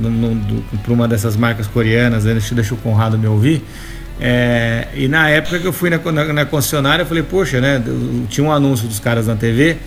[0.84, 2.38] para uma dessas marcas coreanas, né?
[2.52, 3.64] deixa o Conrado me ouvir.
[4.20, 7.82] É, e na época que eu fui na, na, na concessionária, eu falei, poxa, né?
[8.28, 9.78] Tinha um anúncio dos caras na TV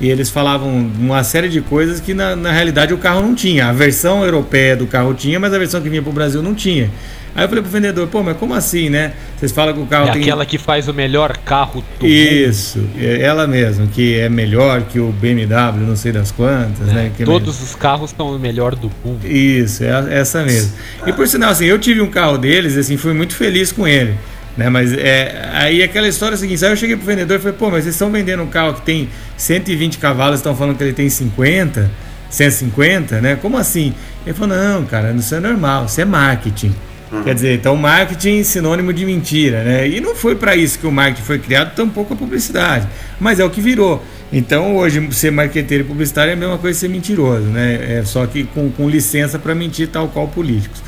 [0.00, 3.68] e eles falavam uma série de coisas que na, na realidade o carro não tinha.
[3.68, 6.54] A versão europeia do carro tinha, mas a versão que vinha para o Brasil não
[6.54, 6.90] tinha.
[7.34, 9.14] Aí eu falei pro vendedor, pô, mas como assim, né?
[9.38, 10.22] Vocês falam que o carro é tem.
[10.22, 12.90] Aquela que faz o melhor carro do Isso, mundo.
[13.00, 17.12] É ela mesma, que é melhor que o BMW, não sei das quantas, é, né?
[17.16, 19.26] Que é todos os carros são o melhor do mundo.
[19.26, 20.72] Isso, é essa mesmo.
[21.06, 24.14] E por sinal, assim, eu tive um carro deles, assim, fui muito feliz com ele.
[24.56, 24.68] Né?
[24.68, 27.56] Mas é, aí aquela história é a seguinte, aí eu cheguei pro vendedor e falei,
[27.58, 30.92] pô, mas vocês estão vendendo um carro que tem 120 cavalos, estão falando que ele
[30.92, 31.90] tem 50,
[32.28, 33.36] 150, né?
[33.40, 33.94] Como assim?
[34.26, 36.74] Ele falou, não, cara, isso é normal, isso é marketing.
[37.10, 37.22] Uhum.
[37.24, 39.88] Quer dizer, então marketing é sinônimo de mentira, né?
[39.88, 42.88] E não foi para isso que o marketing foi criado, tampouco a publicidade.
[43.20, 44.02] Mas é o que virou.
[44.32, 47.98] Então hoje ser marqueteiro e publicitário é a mesma coisa que ser mentiroso, né?
[47.98, 50.82] É só que com, com licença para mentir, tal qual políticos.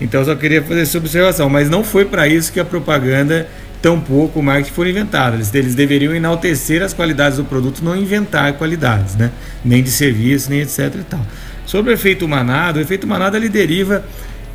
[0.00, 3.46] Então eu só queria fazer essa observação, mas não foi para isso que a propaganda,
[3.82, 5.38] tampouco o marketing foram inventados.
[5.38, 9.30] Eles, eles deveriam enaltecer as qualidades do produto, não inventar qualidades, né?
[9.64, 11.26] Nem de serviço, nem etc e tal.
[11.66, 14.04] Sobre o efeito manada, o efeito manada ele deriva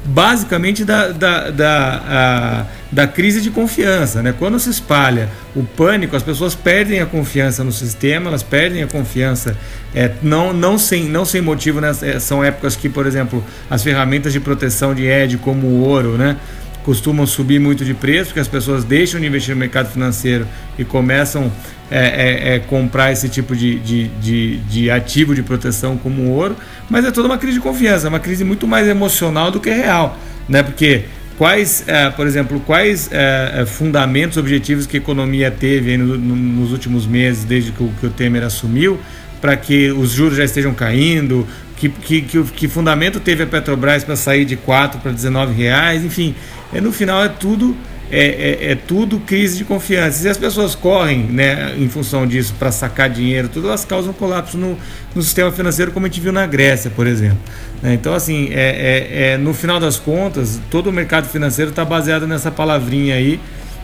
[0.05, 4.21] basicamente da, da, da, a, da crise de confiança.
[4.21, 4.33] Né?
[4.37, 8.87] Quando se espalha o pânico, as pessoas perdem a confiança no sistema, elas perdem a
[8.87, 9.57] confiança,
[9.93, 11.91] é, não, não, sem, não sem motivo, né?
[12.01, 16.17] É, são épocas que, por exemplo, as ferramentas de proteção de ED, como o ouro,
[16.17, 16.37] né?
[16.85, 20.85] Costumam subir muito de preço, porque as pessoas deixam de investir no mercado financeiro e
[20.85, 21.51] começam
[21.89, 26.21] a é, é, é, comprar esse tipo de, de, de, de, ativo de proteção como
[26.21, 26.55] o ouro,
[26.87, 29.71] mas é toda uma crise de confiança, é uma crise muito mais emocional do que
[29.71, 30.15] real,
[30.47, 30.61] né?
[30.61, 31.05] Porque
[31.39, 36.35] quais, é, por exemplo, quais é, é, fundamentos objetivos que a economia teve no, no,
[36.35, 38.99] nos últimos meses, desde que o, que o Temer assumiu,
[39.41, 44.03] para que os juros já estejam caindo, que, que, que, que fundamento teve a Petrobras
[44.03, 46.35] para sair de 4 para 19 reais, enfim,
[46.73, 47.75] é, no final é tudo
[48.11, 50.19] é, é, é, tudo crise de confiança.
[50.19, 54.57] Se as pessoas correm né, em função disso para sacar dinheiro, tudo, elas causam colapso
[54.57, 54.77] no,
[55.15, 57.39] no, sistema financeiro, como a gente viu na Grécia, por exemplo.
[57.81, 57.95] Né?
[57.95, 62.27] Então, assim, é, é, é, no final das contas, todo o mercado financeiro está baseado
[62.27, 63.39] nessa palavrinha aí,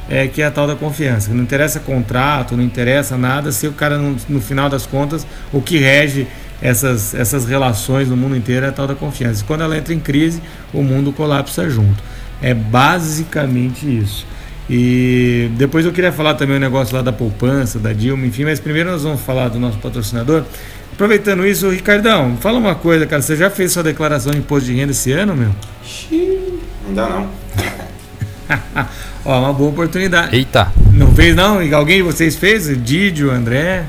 [0.10, 1.34] é, que é a tal da confiança.
[1.34, 5.62] Não interessa contrato, não interessa nada, se o cara, no, no final das contas, o
[5.62, 6.28] que rege
[6.62, 9.42] essas, essas relações no mundo inteiro é a tal da confiança.
[9.42, 10.42] E quando ela entra em crise,
[10.74, 12.04] o mundo colapsa junto.
[12.42, 14.26] É basicamente isso.
[14.70, 18.46] E depois eu queria falar também o um negócio lá da poupança, da Dilma, enfim,
[18.46, 20.44] mas primeiro nós vamos falar do nosso patrocinador.
[20.94, 23.22] aproveitando isso, Ricardão, fala uma coisa, cara.
[23.22, 25.52] Você já fez sua declaração de imposto de renda esse ano, meu?
[26.88, 27.30] Ainda não.
[29.26, 30.36] Ó, uma boa oportunidade.
[30.36, 30.72] Eita!
[30.94, 31.60] Não fez, não?
[31.76, 32.68] Alguém de vocês fez?
[32.84, 33.86] Didio, André?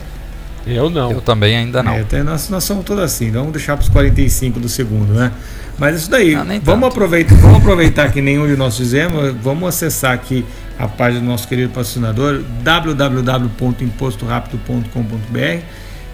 [0.67, 1.11] Eu não.
[1.13, 1.93] Eu também ainda não.
[1.93, 5.33] É, até nós, nós somos todos assim, vamos deixar para os 45 do segundo, né?
[5.79, 10.13] Mas isso daí, Não, vamos, aproveitar, vamos aproveitar que nenhum de nós fizemos, vamos acessar
[10.13, 10.45] aqui
[10.79, 15.63] a página do nosso querido patrocinador, www.impostorapido.com.br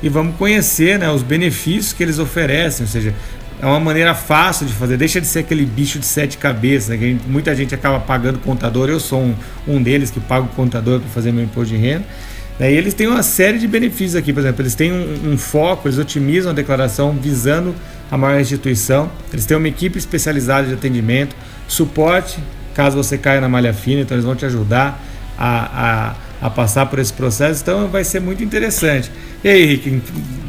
[0.02, 3.12] e vamos conhecer né, os benefícios que eles oferecem, ou seja,
[3.61, 6.96] é uma maneira fácil de fazer, deixa de ser aquele bicho de sete cabeças, né,
[6.96, 9.34] que a gente- muita gente acaba pagando contador, eu sou um,
[9.66, 12.04] um deles que pago contador para fazer meu imposto de renda,
[12.59, 15.38] né, E eles têm uma série de benefícios aqui, por exemplo, eles têm um, um
[15.38, 17.75] foco, eles otimizam a declaração visando
[18.11, 21.35] a maior instituição, eles têm uma equipe especializada de atendimento,
[21.66, 22.38] suporte,
[22.75, 25.03] caso você caia na malha fina, então eles vão te ajudar
[25.38, 29.11] a, a, a passar por esse processo, então vai ser muito interessante.
[29.44, 30.03] E aí, Rick,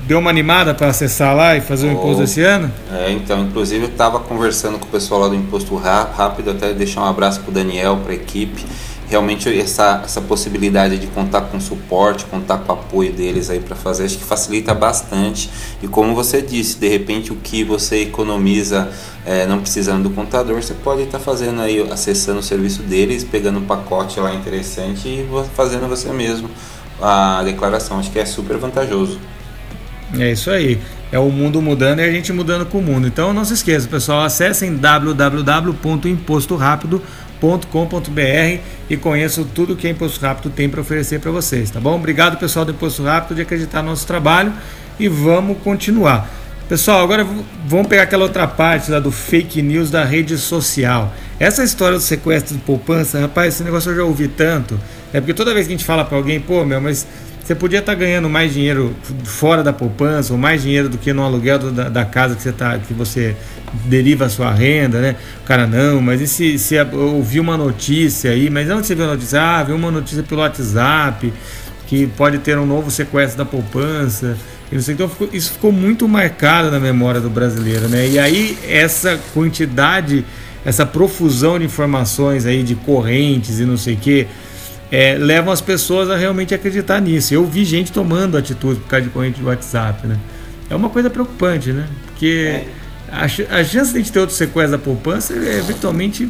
[0.08, 2.24] deu uma animada para acessar lá e fazer o imposto Oh.
[2.24, 2.72] esse ano?
[2.92, 6.74] É, então, inclusive eu estava conversando com o pessoal lá do Imposto Rá- Rápido, até
[6.74, 8.66] deixar um abraço para o Daniel, para a equipe.
[9.10, 14.06] Realmente essa, essa possibilidade de contar com suporte, contar com apoio deles aí para fazer,
[14.06, 15.50] acho que facilita bastante.
[15.82, 18.92] E como você disse, de repente o que você economiza
[19.26, 23.58] é, não precisando do contador, você pode estar fazendo aí, acessando o serviço deles, pegando
[23.60, 26.50] um pacote lá interessante e fazendo você mesmo
[27.02, 28.00] a declaração.
[28.00, 29.20] Acho que é super vantajoso.
[30.18, 30.80] É isso aí.
[31.12, 33.08] É o mundo mudando e a gente mudando com o mundo.
[33.08, 34.76] Então não se esqueça, pessoal, acessem
[37.40, 41.96] www.impostorapido.com.br e conheçam tudo que a Imposto Rápido tem para oferecer para vocês, tá bom?
[41.96, 44.54] Obrigado, pessoal do Imposto Rápido, de acreditar no nosso trabalho
[45.00, 46.30] e vamos continuar.
[46.68, 47.26] Pessoal, agora
[47.66, 51.14] vamos pegar aquela outra parte lá do fake news da rede social.
[51.40, 54.80] Essa história do sequestro de poupança, rapaz, esse negócio eu já ouvi tanto.
[55.12, 57.08] É porque toda vez que a gente fala para alguém, pô, meu, mas
[57.50, 61.24] você podia estar ganhando mais dinheiro fora da poupança, ou mais dinheiro do que no
[61.24, 63.36] aluguel da, da casa que você, tá, que você
[63.86, 65.16] deriva a sua renda, né?
[65.42, 68.94] O cara, não, mas e se, se eu ouvi uma notícia aí, mas onde você
[68.94, 69.42] viu a notícia?
[69.42, 71.34] Ah, viu uma notícia pelo WhatsApp,
[71.88, 74.38] que pode ter um novo sequestro da poupança.
[74.72, 78.08] Então isso ficou muito marcado na memória do brasileiro, né?
[78.08, 80.24] E aí essa quantidade,
[80.64, 84.28] essa profusão de informações aí de correntes e não sei o quê,
[84.92, 87.34] é, levam as pessoas a realmente acreditar nisso.
[87.34, 90.18] Eu vi gente tomando atitude por causa de corrente de WhatsApp, né?
[90.70, 91.88] É uma coisa preocupante, né?
[92.08, 92.64] Porque
[93.12, 96.28] a, ch- a chance de a gente ter outro sequestro da poupança é virtualmente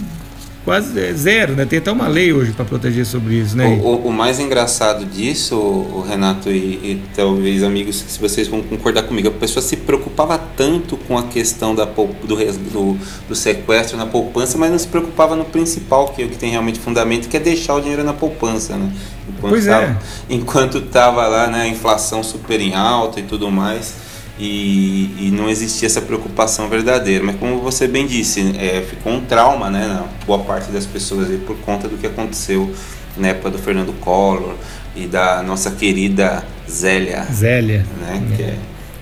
[0.63, 1.65] quase é zero, né?
[1.65, 3.65] Tem até uma lei hoje para proteger sobre isso, né?
[3.65, 6.55] O, o- o mais engraçado disso, o Renato e,
[6.91, 11.23] e talvez amigos, se vocês vão concordar comigo, a pessoa se preocupava tanto com a
[11.23, 16.21] questão da, do, do, do sequestro na poupança, mas não se preocupava no principal, que
[16.21, 18.91] é o que tem realmente fundamento, que é deixar o dinheiro na poupança, né?
[19.27, 19.71] Enquanto Pois é.
[19.71, 24.08] tava, Enquanto estava lá, né, a inflação super em alta e tudo mais.
[24.39, 27.23] E, e não existia essa preocupação verdadeira.
[27.25, 31.29] Mas como você bem disse, é, ficou um trauma né, na boa parte das pessoas
[31.29, 32.73] aí por conta do que aconteceu
[33.17, 34.55] na época do Fernando Collor
[34.95, 37.85] e da nossa querida Zélia, Zélia.
[37.99, 38.23] né?
[38.37, 38.57] Que, é-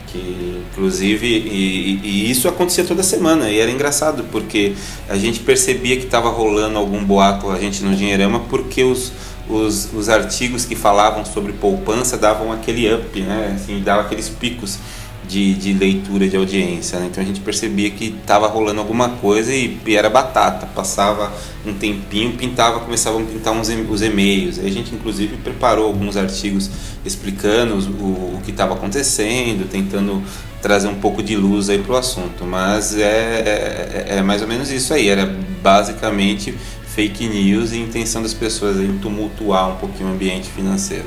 [0.07, 4.73] que inclusive e, e isso acontecia toda semana e era engraçado porque
[5.09, 9.11] a gente percebia que estava rolando algum boato a gente no Dinheirama porque os,
[9.49, 13.53] os, os artigos que falavam sobre poupança davam aquele up, né?
[13.55, 14.79] Assim, davam aqueles picos
[15.27, 17.07] de, de leitura de audiência, né?
[17.11, 20.65] Então a gente percebia que estava rolando alguma coisa e, e era batata.
[20.67, 21.31] Passava
[21.65, 24.57] um tempinho, pintava, começavam a pintar uns, os e-mails.
[24.57, 26.69] Aí a gente inclusive preparou alguns artigos
[27.05, 30.23] explicando o, o que estava acontecendo, tentando
[30.61, 32.45] trazer um pouco de luz aí para o assunto.
[32.45, 35.09] Mas é, é, é mais ou menos isso aí.
[35.09, 35.25] Era
[35.61, 36.55] basicamente
[36.87, 41.05] fake news e intenção das pessoas em tumultuar um pouquinho o ambiente financeiro.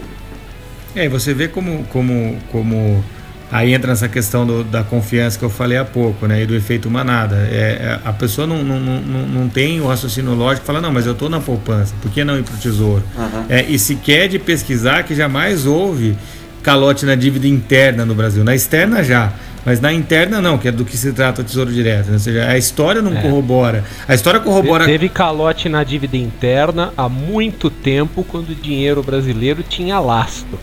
[0.94, 3.02] É, você vê como, como, como
[3.50, 6.42] aí entra nessa questão do- da confiança que eu falei há pouco, né?
[6.42, 7.36] E do efeito manada.
[7.50, 11.06] É, é, a pessoa não, não, não, não tem o raciocínio lógico fala, não, mas
[11.06, 13.02] eu estou na poupança, por que não ir para o tesouro?
[13.16, 13.44] Uhum.
[13.48, 16.16] É, e se quer de pesquisar que jamais houve
[16.62, 18.44] calote na dívida interna no Brasil.
[18.44, 19.32] Na externa já.
[19.64, 22.06] Mas na interna não, que é do que se trata o Tesouro Direto.
[22.06, 22.14] né?
[22.14, 23.20] Ou seja, a história não É.
[23.20, 23.84] corrobora.
[24.08, 24.86] A história corrobora.
[24.86, 30.58] Teve calote na dívida interna há muito tempo, quando o dinheiro brasileiro tinha lastro.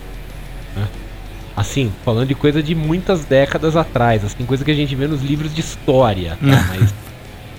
[1.58, 5.20] Assim, falando de coisa de muitas décadas atrás, assim, coisa que a gente vê nos
[5.22, 6.66] livros de história, tá?
[6.68, 6.94] Mas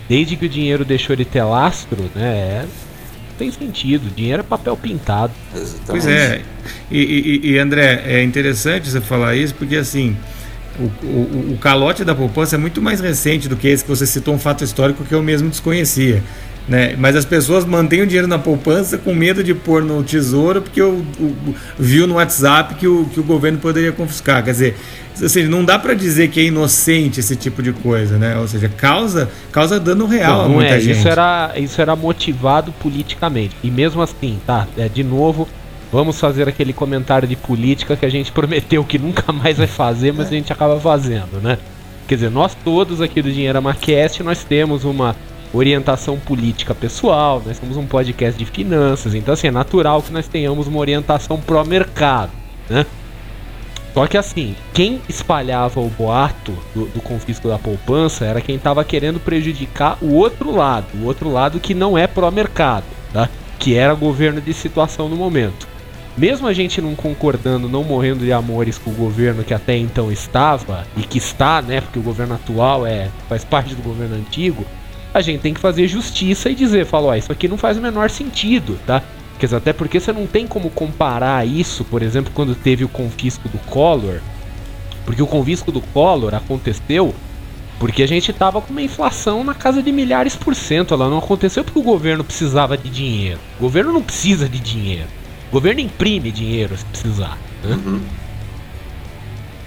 [0.07, 2.63] desde que o dinheiro deixou de ter lastro, né?
[2.63, 2.65] é-
[3.37, 4.09] tem sentido.
[4.15, 5.31] Dinheiro é papel pintado.
[5.53, 5.83] Exatamente.
[5.87, 6.41] Pois é.
[6.89, 6.97] E,
[7.43, 10.15] e- e, André, é interessante você falar isso, porque assim,
[10.79, 14.05] o, o, o calote da poupança é muito mais recente do que esse que você
[14.05, 16.23] citou, um fato histórico que eu mesmo desconhecia.
[16.69, 16.95] Né?
[16.95, 20.79] Mas as pessoas mantêm o dinheiro na poupança com medo de pôr no tesouro porque
[20.79, 24.43] o, o, viu no WhatsApp que o, que o governo poderia confiscar.
[24.43, 24.77] Quer dizer,
[25.15, 28.37] assim, não dá para dizer que é inocente esse tipo de coisa, né?
[28.37, 30.79] Ou seja, causa, causa dano real não, a muita é.
[30.79, 30.99] gente.
[30.99, 33.55] Isso era, isso era motivado politicamente.
[33.63, 34.67] E mesmo assim, tá?
[34.77, 35.47] É, de novo,
[35.91, 40.13] vamos fazer aquele comentário de política que a gente prometeu que nunca mais vai fazer,
[40.13, 41.57] mas a gente acaba fazendo, né?
[42.07, 45.15] Quer dizer, nós todos aqui do Dinheiro Macast, nós temos uma
[45.53, 50.27] orientação política pessoal, nós temos um podcast de finanças, então assim, é natural que nós
[50.27, 52.31] tenhamos uma orientação pró-mercado,
[52.69, 52.85] né?
[53.93, 58.83] Só que assim, quem espalhava o boato do, do confisco da poupança era quem estava
[58.83, 63.27] querendo prejudicar o outro lado, o outro lado que não é pró-mercado, tá?
[63.57, 65.67] Que era governo de situação no momento.
[66.15, 70.11] Mesmo a gente não concordando, não morrendo de amores com o governo que até então
[70.11, 71.81] estava e que está, né?
[71.81, 74.65] Porque o governo atual é faz parte do governo antigo
[75.13, 78.09] a gente tem que fazer justiça e dizer, falou, isso aqui não faz o menor
[78.09, 79.01] sentido, tá?
[79.39, 82.89] Quer dizer, até porque você não tem como comparar isso, por exemplo, quando teve o
[82.89, 84.19] confisco do Collor,
[85.05, 87.15] porque o confisco do Collor aconteceu
[87.79, 90.93] porque a gente tava com uma inflação na casa de milhares por cento.
[90.93, 93.39] Ela não aconteceu porque o governo precisava de dinheiro.
[93.57, 95.07] O governo não precisa de dinheiro.
[95.47, 97.37] O governo imprime dinheiro se precisar.
[97.63, 97.79] Né?
[97.85, 98.01] Uhum.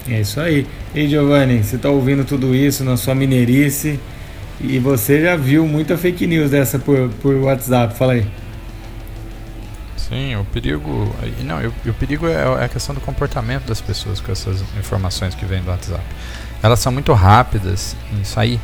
[0.08, 0.66] É isso aí.
[0.94, 3.98] E Giovanni, você tá ouvindo tudo isso na sua mineirice?
[4.62, 8.26] E você já viu muita fake news dessa por, por WhatsApp, fala aí.
[9.96, 11.14] Sim, o perigo.
[11.42, 15.34] Não, o, o perigo é, é a questão do comportamento das pessoas com essas informações
[15.34, 16.04] que vêm do WhatsApp.
[16.62, 18.60] Elas são muito rápidas em sair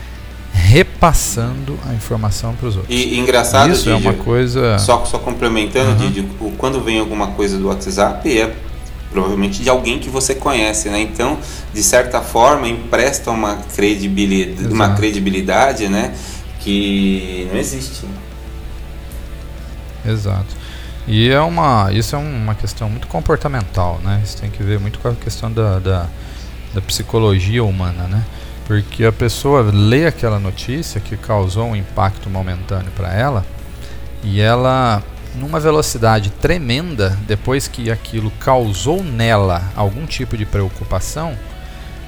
[0.53, 2.95] repassando a informação para os outros.
[2.95, 4.79] E, e engraçado, Isso Didi, é uma coisa.
[4.79, 6.11] Só, só complementando, uhum.
[6.11, 6.29] Didi,
[6.59, 8.55] quando vem alguma coisa do WhatsApp, é
[9.11, 11.01] provavelmente de alguém que você conhece, né?
[11.01, 11.39] Então,
[11.73, 16.15] de certa forma, empresta uma credibilidade, uma credibilidade, né?
[16.61, 18.07] Que não existe.
[20.07, 20.57] Exato.
[21.07, 24.21] E é uma, isso é uma questão muito comportamental, né?
[24.23, 26.07] Isso tem que ver muito com a questão da, da,
[26.75, 28.25] da psicologia humana, né?
[28.67, 33.47] Porque a pessoa lê aquela notícia que causou um impacto momentâneo para ela
[34.23, 35.03] e ela
[35.39, 41.37] numa velocidade tremenda, depois que aquilo causou nela algum tipo de preocupação,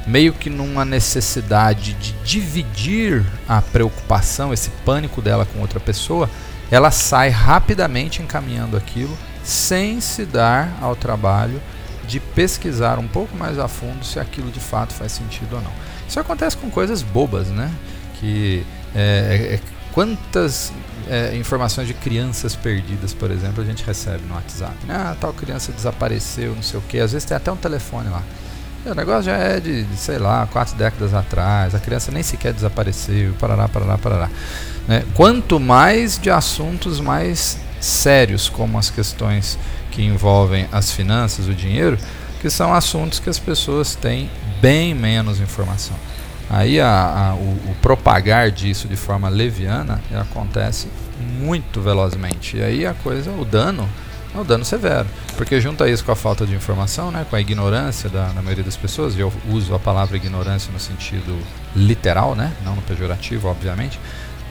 [0.07, 6.29] meio que numa necessidade de dividir a preocupação, esse pânico dela com outra pessoa,
[6.71, 11.61] ela sai rapidamente encaminhando aquilo sem se dar ao trabalho
[12.07, 15.73] de pesquisar um pouco mais a fundo se aquilo de fato faz sentido ou não.
[16.09, 17.71] Isso acontece com coisas bobas, né?
[18.19, 18.65] Que
[18.95, 20.73] é, é, quantas
[21.09, 24.75] é, informações de crianças perdidas, por exemplo, a gente recebe no WhatsApp.
[24.87, 24.95] Né?
[24.95, 26.99] Ah, tal criança desapareceu, não sei o que.
[26.99, 28.23] Às vezes tem até um telefone lá.
[28.87, 31.75] O negócio já é de, de, sei lá, quatro décadas atrás.
[31.75, 33.35] A criança nem sequer desapareceu.
[33.39, 34.31] Parará, parará, parará.
[34.89, 35.05] Né?
[35.15, 39.59] Quanto mais de assuntos mais sérios, como as questões
[39.91, 41.99] que envolvem as finanças, o dinheiro,
[42.41, 44.31] que são assuntos que as pessoas têm
[44.61, 45.97] bem menos informação.
[46.51, 46.89] Aí a,
[47.31, 50.89] a, o, o, propagar disso de forma leviana acontece
[51.39, 52.57] muito velozmente.
[52.57, 53.89] E aí a coisa, o dano,
[54.35, 55.07] é o dano severo.
[55.37, 58.65] Porque junta isso com a falta de informação, né, com a ignorância da, da maioria
[58.65, 61.39] das pessoas, e eu uso a palavra ignorância no sentido
[61.75, 64.01] literal, né, não no pejorativo, obviamente,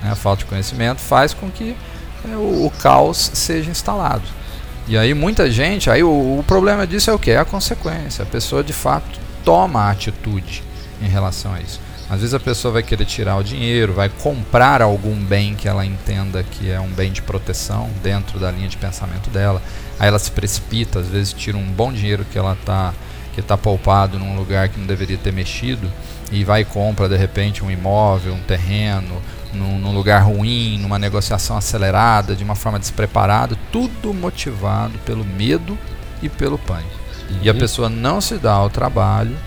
[0.02, 1.76] né, a falta de conhecimento faz com que
[2.24, 4.24] é, o, o, caos seja instalado.
[4.88, 7.32] E aí muita gente, aí o, o problema disso é o que?
[7.32, 8.24] É a consequência.
[8.24, 10.64] A pessoa de fato toma a atitude
[11.02, 11.89] em relação a isso.
[12.10, 15.86] Às vezes a pessoa vai querer tirar o dinheiro, vai comprar algum bem que ela
[15.86, 19.62] entenda que é um bem de proteção dentro da linha de pensamento dela.
[20.00, 22.94] Aí ela se precipita, às vezes tira um bom dinheiro que ela tá
[23.34, 25.90] que está poupado num lugar que não deveria ter mexido
[26.32, 29.22] e vai e compra de repente um imóvel, um terreno,
[29.54, 35.78] num, num, lugar ruim, numa negociação acelerada, de uma forma despreparada, tudo motivado pelo medo
[36.22, 36.90] e pelo pânico.
[37.30, 37.40] Uhum.
[37.44, 37.60] E a uhum.
[37.60, 39.38] pessoa não se dá ao trabalho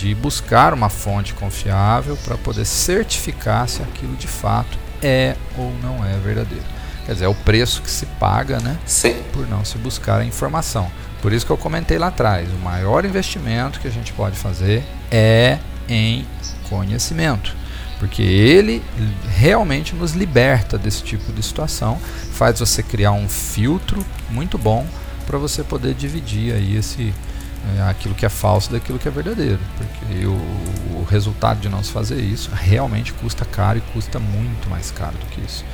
[0.00, 6.02] de buscar uma fonte confiável para poder certificar se aquilo de fato é ou não
[6.02, 6.64] é verdadeiro.
[7.04, 9.22] Quer dizer, é o preço que se paga né, Sim.
[9.30, 10.90] por não se buscar a informação.
[11.20, 14.82] Por isso que eu comentei lá atrás: o maior investimento que a gente pode fazer
[15.10, 16.26] é em
[16.70, 17.54] conhecimento.
[17.98, 18.82] Porque ele
[19.36, 21.98] realmente nos liberta desse tipo de situação,
[22.32, 24.86] faz você criar um filtro muito bom
[25.26, 27.12] para você poder dividir aí esse,
[27.88, 29.58] aquilo que é falso daquilo que é verdadeiro.
[29.76, 30.32] Porque o,
[31.00, 35.16] o, resultado de não se fazer isso realmente custa caro e custa muito mais caro
[35.18, 35.64] do que isso.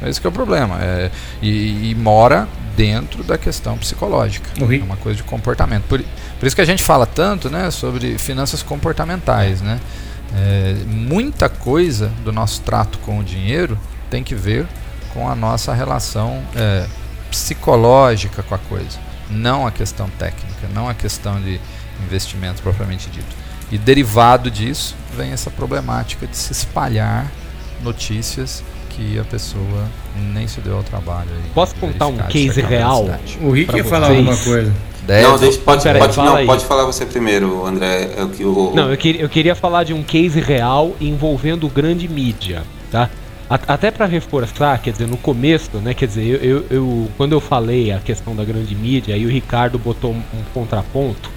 [0.00, 0.78] É esse que é o problema.
[0.80, 1.10] É,
[1.42, 4.48] e, e, mora dentro da questão psicológica.
[4.60, 5.84] É uma coisa de comportamento.
[5.84, 6.02] Por,
[6.38, 9.60] por isso que a gente fala tanto né, sobre finanças comportamentais.
[9.60, 9.80] Né?
[10.34, 13.78] É, muita coisa do nosso trato com o dinheiro
[14.10, 14.66] tem que ver
[15.12, 16.86] com a nossa relação é,
[17.30, 18.98] psicológica com a coisa,
[19.30, 21.60] não a questão técnica, não a questão de
[22.04, 23.36] investimento propriamente dito.
[23.70, 27.30] E derivado disso vem essa problemática de se espalhar
[27.82, 29.88] notícias que a pessoa
[30.32, 31.30] nem se deu ao trabalho.
[31.54, 33.08] Posso contar um case real?
[33.40, 34.72] O Rick ia falar alguma coisa.
[35.06, 35.22] Deve.
[35.26, 38.10] Não, deixa, pode, Pera pode, não, pode falar você primeiro, André.
[38.14, 38.72] É o que o...
[38.74, 43.08] Não, eu, queria, eu queria falar de um case real envolvendo grande mídia, tá?
[43.50, 45.94] Até para reforçar, quer dizer, no começo, né?
[45.94, 49.30] Quer dizer, eu, eu, eu, quando eu falei a questão da grande mídia, aí o
[49.30, 51.30] Ricardo botou um, um contraponto.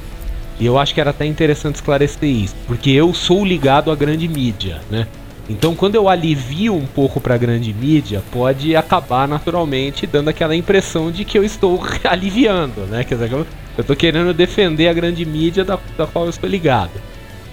[0.59, 4.27] E eu acho que era até interessante esclarecer isso, porque eu sou ligado à grande
[4.27, 5.07] mídia, né?
[5.49, 10.55] Então, quando eu alivio um pouco para a grande mídia, pode acabar naturalmente dando aquela
[10.55, 13.03] impressão de que eu estou aliviando, né?
[13.03, 13.45] Quer dizer, eu
[13.77, 16.91] estou querendo defender a grande mídia da, da qual eu estou ligado.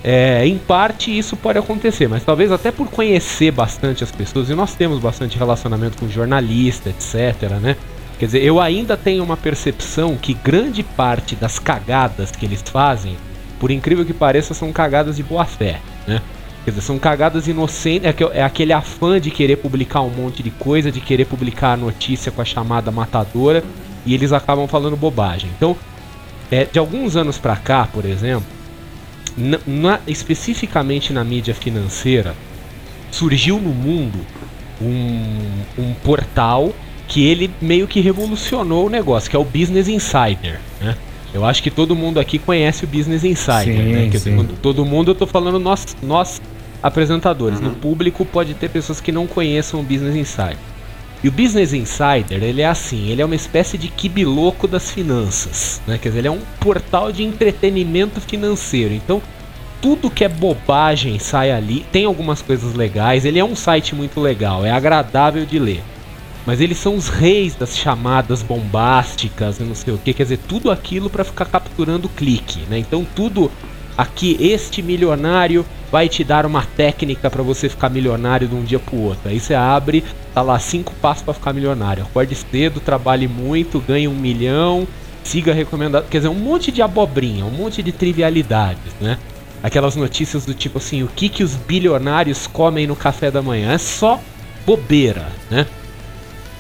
[0.03, 4.55] É, em parte isso pode acontecer, mas talvez até por conhecer bastante as pessoas, e
[4.55, 7.77] nós temos bastante relacionamento com jornalista, etc, né?
[8.19, 13.17] Quer dizer, eu ainda tenho uma percepção que grande parte das cagadas que eles fazem,
[13.59, 16.23] por incrível que pareça, são cagadas de boa fé, né?
[16.65, 20.51] Quer dizer, são cagadas inocentes, é, é aquele afã de querer publicar um monte de
[20.51, 23.65] coisa, de querer publicar a notícia com a chamada matadora,
[24.07, 25.51] e eles acabam falando bobagem.
[25.57, 25.77] Então,
[26.51, 28.58] é, de alguns anos pra cá, por exemplo,
[29.67, 32.35] na, especificamente na mídia financeira,
[33.11, 34.19] surgiu no mundo
[34.81, 36.73] um, um portal
[37.07, 40.97] que ele meio que revolucionou o negócio, que é o Business Insider, né?
[41.33, 44.11] Eu acho que todo mundo aqui conhece o Business Insider, sim, né?
[44.19, 44.49] Sim.
[44.63, 46.41] todo mundo, eu tô falando nós, nós
[46.83, 47.59] apresentadores.
[47.59, 47.67] Uhum.
[47.67, 50.57] No público pode ter pessoas que não conheçam o Business Insider.
[51.23, 55.83] E o Business Insider, ele é assim, ele é uma espécie de quibiloco das finanças,
[55.85, 55.99] né?
[56.01, 58.95] Quer dizer, ele é um portal de entretenimento financeiro.
[58.95, 59.21] Então,
[59.81, 61.85] tudo que é bobagem sai ali.
[61.91, 65.83] Tem algumas coisas legais, ele é um site muito legal, é agradável de ler.
[66.47, 70.71] Mas eles são os reis das chamadas bombásticas, não sei o que, quer dizer, tudo
[70.71, 72.79] aquilo para ficar capturando clique, né?
[72.79, 73.51] Então tudo
[73.99, 78.79] aqui este milionário vai te dar uma técnica para você ficar milionário de um dia
[78.79, 79.29] pro outro.
[79.29, 82.05] Aí você abre, tá lá cinco passos para ficar milionário.
[82.05, 84.87] Acorde cedo, trabalhe muito, ganhe um milhão,
[85.25, 89.19] siga recomendado, quer dizer, um monte de abobrinha, um monte de trivialidades, né?
[89.61, 93.73] Aquelas notícias do tipo assim, o que que os bilionários comem no café da manhã?
[93.73, 94.21] É só
[94.65, 95.67] bobeira, né?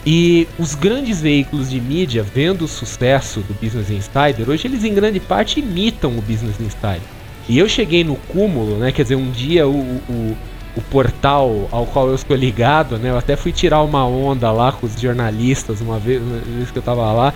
[0.04, 4.94] E os grandes veículos de mídia, vendo o sucesso do Business Insider, hoje eles em
[4.94, 7.17] grande parte imitam o Business Insider.
[7.48, 8.92] E eu cheguei no cúmulo, né?
[8.92, 10.36] Quer dizer, um dia o, o,
[10.76, 13.10] o portal ao qual eu estou ligado, né?
[13.10, 16.78] Eu até fui tirar uma onda lá com os jornalistas uma vez, uma vez que
[16.78, 17.32] eu tava lá.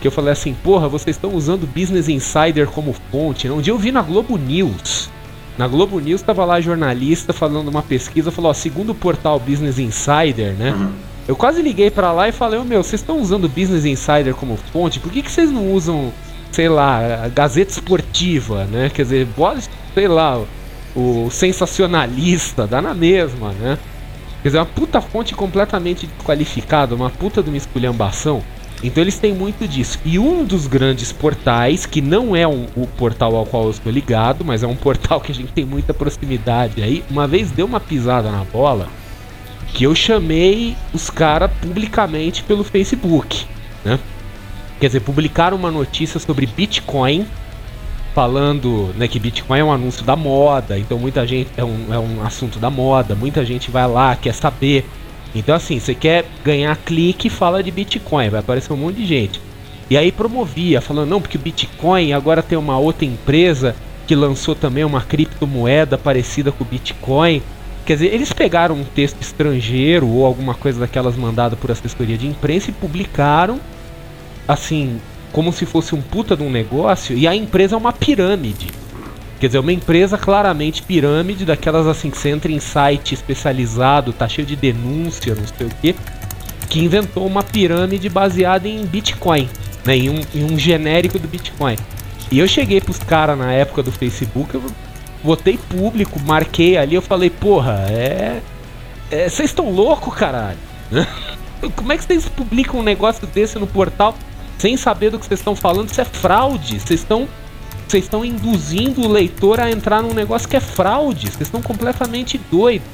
[0.00, 3.48] Que eu falei assim, porra, vocês estão usando Business Insider como fonte.
[3.48, 3.54] Né?
[3.54, 5.10] Um dia eu vi na Globo News.
[5.56, 9.78] Na Globo News tava lá jornalista falando uma pesquisa, falou, ó, segundo o portal Business
[9.78, 10.72] Insider, né?
[10.72, 10.92] Uhum
[11.28, 14.56] eu quase liguei para lá e falei, oh, meu, vocês estão usando Business Insider como
[14.56, 16.12] fonte, por que, que vocês não usam,
[16.56, 18.88] sei lá, Gazeta Esportiva, né?
[18.88, 19.28] Quer dizer,
[19.92, 20.42] sei lá,
[20.94, 23.78] o sensacionalista, dá na mesma, né?
[24.40, 28.42] Quer dizer, uma puta fonte completamente qualificada, uma puta de uma esculhambação.
[28.82, 29.98] Então eles têm muito disso.
[30.02, 33.92] E um dos grandes portais, que não é um, o portal ao qual eu estou
[33.92, 37.66] ligado, mas é um portal que a gente tem muita proximidade aí, uma vez deu
[37.66, 38.88] uma pisada na bola
[39.74, 43.44] que eu chamei os caras publicamente pelo Facebook,
[43.84, 43.98] né?
[44.80, 47.26] Quer dizer, publicaram uma notícia sobre Bitcoin,
[48.14, 51.98] falando né, que Bitcoin é um anúncio da moda, então muita gente é um, é
[51.98, 54.84] um assunto da moda, muita gente vai lá, quer saber.
[55.34, 59.40] Então assim, você quer ganhar clique, fala de Bitcoin, vai aparecer um monte de gente.
[59.88, 63.74] E aí promovia, falando, não, porque o Bitcoin agora tem uma outra empresa
[64.06, 67.42] que lançou também uma criptomoeda parecida com o Bitcoin.
[67.84, 72.26] Quer dizer, eles pegaram um texto estrangeiro ou alguma coisa daquelas mandada por assessoria de
[72.26, 73.60] imprensa e publicaram
[74.46, 75.00] assim,
[75.32, 78.68] como se fosse um puta de um negócio, e a empresa é uma pirâmide.
[79.38, 84.26] Quer dizer, uma empresa claramente pirâmide, daquelas assim que você entra em site especializado, tá
[84.26, 85.94] cheio de denúncia, não sei o que,
[86.68, 89.48] que inventou uma pirâmide baseada em Bitcoin,
[89.84, 91.76] né, em um, em um genérico do Bitcoin.
[92.30, 94.64] E eu cheguei pros caras na época do Facebook, eu
[95.22, 98.40] botei público, marquei ali, eu falei, porra, é.
[99.10, 100.58] Vocês é, estão loucos, caralho.
[101.76, 104.16] Como é que vocês publicam um negócio desse no portal
[104.58, 105.90] sem saber do que vocês estão falando?
[105.90, 106.80] Isso é fraude.
[106.80, 107.28] Vocês estão.
[107.86, 111.28] Vocês estão induzindo o leitor a entrar num negócio que é fraude.
[111.28, 112.88] Vocês estão completamente doidos.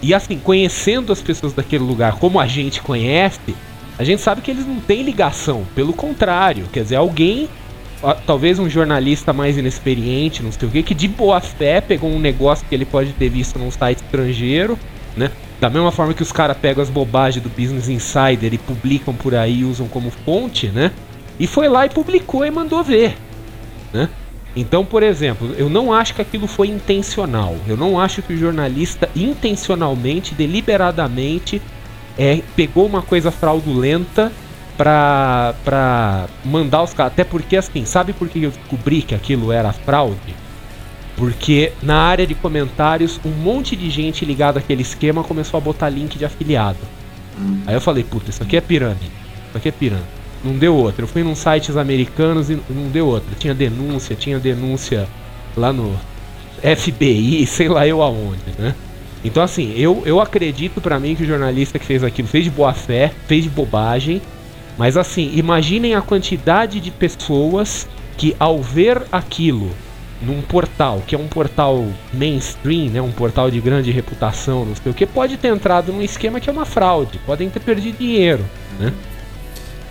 [0.00, 3.54] E assim, conhecendo as pessoas daquele lugar como a gente conhece,
[3.98, 5.66] a gente sabe que eles não têm ligação.
[5.74, 7.48] Pelo contrário, quer dizer, alguém
[8.24, 12.18] talvez um jornalista mais inexperiente, não sei o que, que de boa fé pegou um
[12.18, 14.78] negócio que ele pode ter visto num site estrangeiro,
[15.16, 15.30] né?
[15.60, 19.34] Da mesma forma que os caras pegam as bobagens do Business Insider e publicam por
[19.34, 20.92] aí, usam como fonte, né?
[21.38, 23.16] E foi lá e publicou e mandou ver,
[23.92, 24.08] né?
[24.54, 27.56] Então, por exemplo, eu não acho que aquilo foi intencional.
[27.66, 31.60] Eu não acho que o jornalista intencionalmente, deliberadamente,
[32.16, 34.32] é, pegou uma coisa fraudulenta
[34.76, 37.12] pra, pra mandar os caras.
[37.12, 40.34] Até porque, assim, sabe por que eu descobri que aquilo era fraude?
[41.18, 45.90] Porque na área de comentários, um monte de gente ligada àquele esquema começou a botar
[45.90, 46.78] link de afiliado.
[47.66, 49.10] Aí eu falei, puta, isso aqui é pirâmide.
[49.48, 50.06] Isso aqui é pirâmide.
[50.44, 51.02] Não deu outra.
[51.02, 53.34] Eu fui num sites americanos e não deu outra.
[53.36, 55.08] Tinha denúncia, tinha denúncia
[55.56, 55.92] lá no
[56.62, 58.74] FBI, sei lá eu aonde, né?
[59.24, 62.50] Então assim, eu, eu acredito para mim que o jornalista que fez aquilo fez de
[62.50, 64.22] boa fé, fez de bobagem,
[64.76, 69.70] mas assim, imaginem a quantidade de pessoas que ao ver aquilo
[70.20, 74.90] num portal, que é um portal mainstream, né, um portal de grande reputação, não sei
[74.90, 78.44] o que, pode ter entrado num esquema que é uma fraude, podem ter perdido dinheiro,
[78.78, 78.92] né?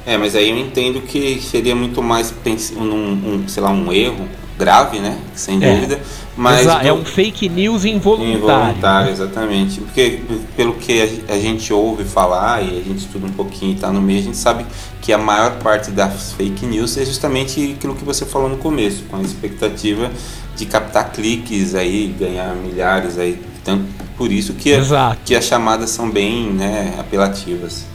[0.05, 2.33] É, mas aí eu entendo que seria muito mais
[2.71, 4.25] num, um, sei lá, um erro
[4.57, 5.17] grave, né?
[5.35, 5.73] Sem é.
[5.73, 5.99] dúvida.
[6.35, 6.87] Mas Exa do...
[6.87, 8.35] é um fake news involuntário.
[8.37, 9.11] Involuntário, né?
[9.11, 9.81] exatamente.
[9.81, 10.21] Porque
[10.55, 14.01] pelo que a gente ouve falar e a gente estuda um pouquinho e está no
[14.01, 14.65] meio, a gente sabe
[15.01, 19.03] que a maior parte das fake news é justamente aquilo que você falou no começo,
[19.09, 20.11] com a expectativa
[20.55, 23.39] de captar cliques aí, ganhar milhares aí.
[23.61, 23.83] Então,
[24.17, 27.85] por isso que, a, que as chamadas são bem né, apelativas.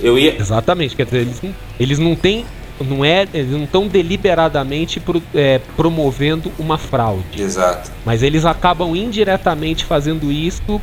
[0.00, 0.36] Eu ia...
[0.38, 1.40] Exatamente, quer dizer, eles
[1.78, 2.44] eles não têm.
[2.80, 7.40] Não é, eles não estão deliberadamente pro, é, promovendo uma fraude.
[7.40, 7.90] Exato.
[8.04, 10.80] Mas eles acabam indiretamente fazendo isso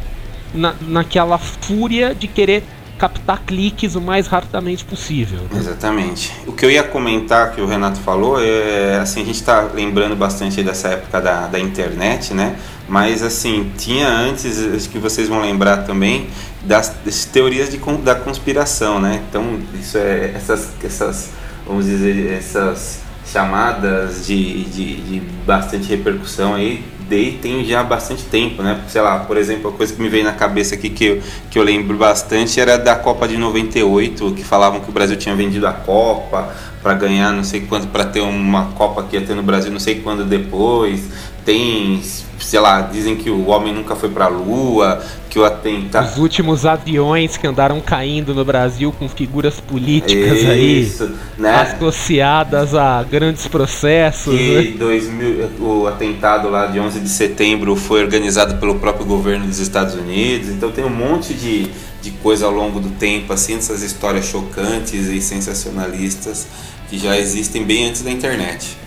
[0.53, 2.63] na, naquela fúria de querer
[2.97, 5.39] captar cliques o mais rapidamente possível.
[5.53, 6.31] Exatamente.
[6.47, 10.15] O que eu ia comentar que o Renato falou é assim a gente está lembrando
[10.15, 12.55] bastante dessa época da, da internet, né?
[12.87, 16.27] Mas assim tinha antes, acho que vocês vão lembrar também
[16.63, 19.21] das, das teorias de, da conspiração, né?
[19.29, 21.31] Então, isso é essas, essas
[21.65, 28.63] vamos dizer, essas chamadas de, de, de bastante repercussão aí dei tem já bastante tempo,
[28.63, 28.79] né?
[28.87, 31.59] Sei lá, por exemplo, a coisa que me veio na cabeça aqui que eu, que
[31.59, 35.67] eu lembro bastante era da Copa de 98, que falavam que o Brasil tinha vendido
[35.67, 39.43] a Copa para ganhar não sei quanto, para ter uma Copa que ia ter no
[39.43, 41.01] Brasil não sei quando depois
[41.45, 42.01] tem,
[42.39, 46.11] sei lá, dizem que o homem nunca foi para a lua, que o atentado.
[46.11, 51.55] Os últimos aviões que andaram caindo no Brasil com figuras políticas Isso, aí, né?
[51.55, 54.35] associadas a grandes processos.
[54.35, 54.77] Que né?
[54.77, 59.95] 2000, o atentado lá de 11 de setembro foi organizado pelo próprio governo dos Estados
[59.95, 61.69] Unidos, então tem um monte de,
[62.01, 66.47] de coisa ao longo do tempo, assim, essas histórias chocantes e sensacionalistas
[66.89, 68.82] que já existem bem antes da internet.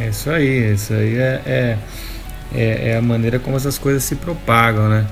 [0.00, 1.78] É isso aí, isso aí é, é,
[2.54, 5.06] é, é, a maneira como essas coisas se propagam, né?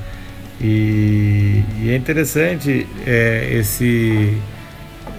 [0.60, 4.38] E, e é interessante é, esse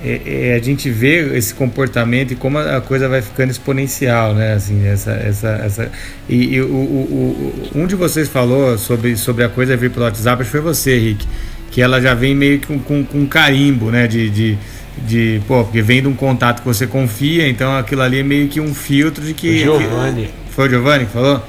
[0.04, 4.54] é, é, a gente vê esse comportamento e como a, coisa vai ficando exponencial, né?
[4.54, 5.92] Assim, essa, essa, essa
[6.28, 10.04] e, e o, o, o, um de vocês falou sobre, sobre a coisa vir pelo
[10.06, 11.26] WhatsApp, acho que foi você, Rick,
[11.72, 14.06] que ela já vem meio que com, com, com carimbo, né?
[14.06, 14.58] de, de
[14.98, 18.48] de, pô, porque vem de um contato que você confia, então aquilo ali é meio
[18.48, 19.60] que um filtro de que.
[19.60, 20.30] Giovanni.
[20.52, 21.44] Foi o Giovanni que falou?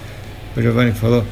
[0.54, 1.24] Foi o Giovanni que falou?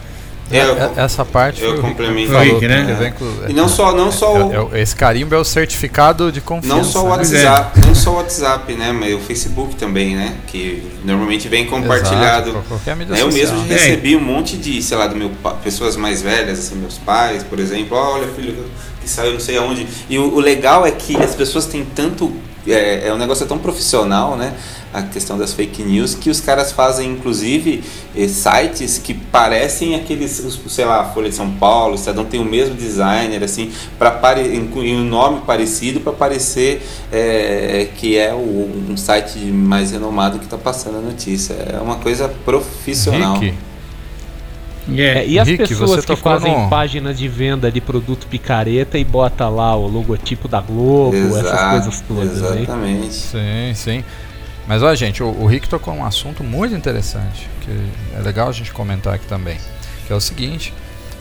[0.53, 2.33] É, eu, essa parte eu complemento.
[2.33, 3.15] Falou, Rick, né?
[3.49, 6.77] E não só, não só é, o, é, esse carimbo é o certificado de confiança.
[6.77, 8.93] Não só o WhatsApp, não só o WhatsApp, né?
[8.93, 10.37] Mas o Facebook também, né?
[10.47, 12.51] Que normalmente vem compartilhado.
[12.51, 13.23] Exato, qualquer mídia né?
[13.23, 15.31] Eu mesmo já recebi um monte de, sei lá, do meu
[15.63, 17.97] pessoas mais velhas, assim, meus pais, por exemplo.
[17.97, 18.65] Olha, filho,
[19.01, 19.87] que saiu não sei aonde.
[20.09, 22.33] E o, o legal é que as pessoas têm tanto.
[22.67, 24.55] É, é um negócio tão profissional, né?
[24.93, 27.83] A questão das fake news, que os caras fazem, inclusive,
[28.15, 32.45] eh, sites que parecem aqueles, sei lá, Folha de São Paulo, o Estadão tem o
[32.45, 38.97] mesmo designer, assim, para em um nome parecido para parecer é, que é o, um
[38.97, 41.55] site mais renomado que está passando a notícia.
[41.55, 43.39] É uma coisa profissional.
[43.39, 43.72] Rick.
[44.89, 45.21] Yeah.
[45.21, 46.69] É, e as Rick, pessoas que fazem no...
[46.69, 52.01] páginas de venda de produto picareta e bota lá o logotipo da Globo, Exato, essas
[52.01, 52.37] coisas todas.
[52.37, 53.15] Exatamente.
[53.15, 54.05] Sim, sim.
[54.67, 57.71] Mas olha, gente, o, o Rick tocou um assunto muito interessante, que
[58.17, 59.57] é legal a gente comentar aqui também,
[60.07, 60.73] que é o seguinte,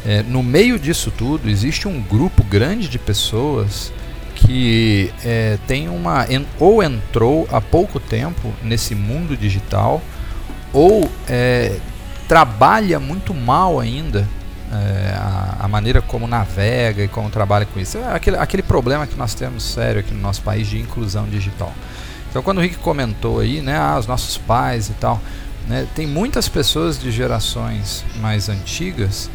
[0.05, 3.91] é, no meio disso tudo existe um grupo grande de pessoas
[4.35, 6.25] que é, tem uma
[6.59, 10.01] ou entrou há pouco tempo nesse mundo digital
[10.73, 11.77] ou é,
[12.31, 14.25] trabalha muito mal ainda
[14.71, 17.97] é, a, a, maneira como navega e como trabalha com isso.
[17.97, 21.73] É aquele, aquele problema que nós temos sério aqui no nosso país de inclusão digital.
[22.29, 25.19] Então, quando o Rick comentou aí, né, ah, os nossos pais e tal,
[25.67, 29.29] né, tem muitas pessoas de gerações mais antigas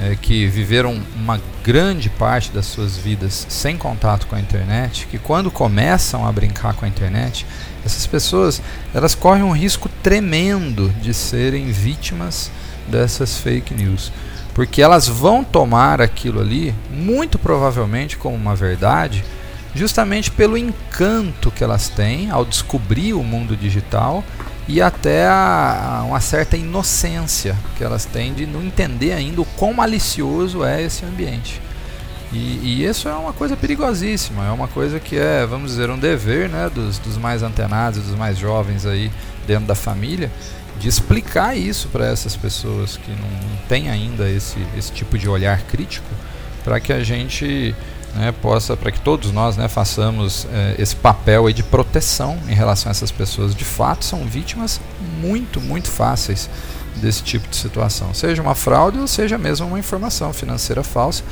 [0.00, 5.18] é, que viveram uma grande parte das suas vidas sem contato com a internet, que
[5.18, 7.46] quando começam a brincar com a internet,
[7.84, 8.60] essas pessoas
[8.92, 12.50] elas correm um risco tremendo de serem vítimas
[12.88, 14.12] dessas fake news,
[14.52, 19.24] porque elas vão tomar aquilo ali muito provavelmente como uma verdade,
[19.74, 24.22] justamente pelo encanto que elas têm ao descobrir o mundo digital
[24.66, 29.44] e até a, a uma certa inocência que elas têm de não entender ainda o
[29.44, 31.60] quão malicioso é esse ambiente.
[32.32, 35.98] E, e, isso é uma coisa perigosíssima, é uma coisa que é, vamos dizer, um
[35.98, 39.10] dever né, dos, dos mais antenados, dos mais jovens aí
[39.46, 40.32] dentro da família,
[40.80, 45.28] de explicar isso para essas pessoas que não, não têm ainda esse, esse tipo de
[45.28, 46.08] olhar crítico,
[46.64, 47.72] para que a gente
[48.14, 52.90] né, possa, para que todos nós né, façamos é, esse papel de proteção em relação
[52.90, 53.54] a essas pessoas.
[53.54, 54.80] De fato, são vítimas
[55.20, 56.48] muito, muito fáceis
[56.96, 61.24] desse tipo de situação, seja uma fraude ou seja mesmo uma informação financeira falsa,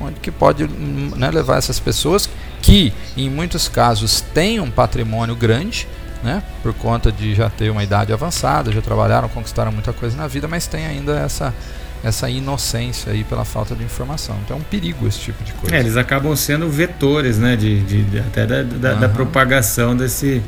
[0.00, 2.28] onde que pode né, levar essas pessoas
[2.62, 5.86] que, em muitos casos, têm um patrimônio grande,
[6.22, 10.26] né, por conta de já ter uma idade avançada, já trabalharam, conquistaram muita coisa na
[10.26, 11.54] vida, mas tem ainda essa
[12.02, 14.36] essa inocência aí pela falta de informação.
[14.44, 15.76] Então é um perigo esse tipo de coisa.
[15.76, 19.00] É, eles acabam sendo vetores, né, de, de, de até da, da, uhum.
[19.00, 20.42] da, propagação desse,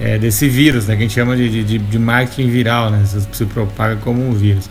[0.00, 3.26] é, desse vírus, né, que a gente chama de, de, de marketing viral, né, se,
[3.32, 4.68] se propaga como um vírus.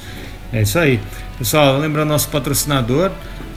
[0.52, 1.00] É isso aí.
[1.38, 3.12] Pessoal, lembrando nosso patrocinador,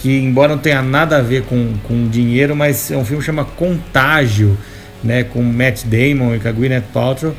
[0.00, 3.26] que embora não tenha nada a ver com, com dinheiro, mas é um filme que
[3.26, 4.56] chama Contágio,
[5.04, 7.34] né, com Matt Damon e com a Gwyneth Paltrow,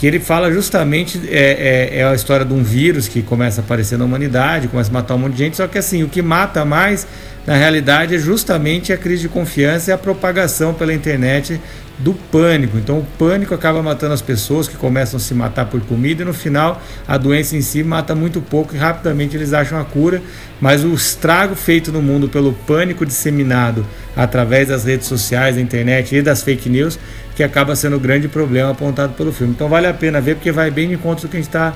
[0.00, 3.64] que ele fala justamente é, é, é, a história de um vírus que começa a
[3.64, 6.22] aparecer na humanidade, começa a matar um monte de gente, só que assim, o que
[6.22, 7.06] mata mais
[7.46, 11.60] na realidade é justamente a crise de confiança e a propagação pela internet
[11.98, 12.78] do pânico.
[12.78, 16.24] Então o pânico acaba matando as pessoas que começam a se matar por comida e
[16.24, 20.22] no final a doença em si mata muito pouco e rapidamente eles acham a cura,
[20.62, 23.84] mas o estrago feito no mundo pelo pânico disseminado
[24.16, 26.98] através das redes sociais, da internet e das fake news
[27.40, 29.54] que acaba sendo o grande problema apontado pelo filme.
[29.54, 31.72] Então vale a pena ver porque vai bem de encontro do que a gente está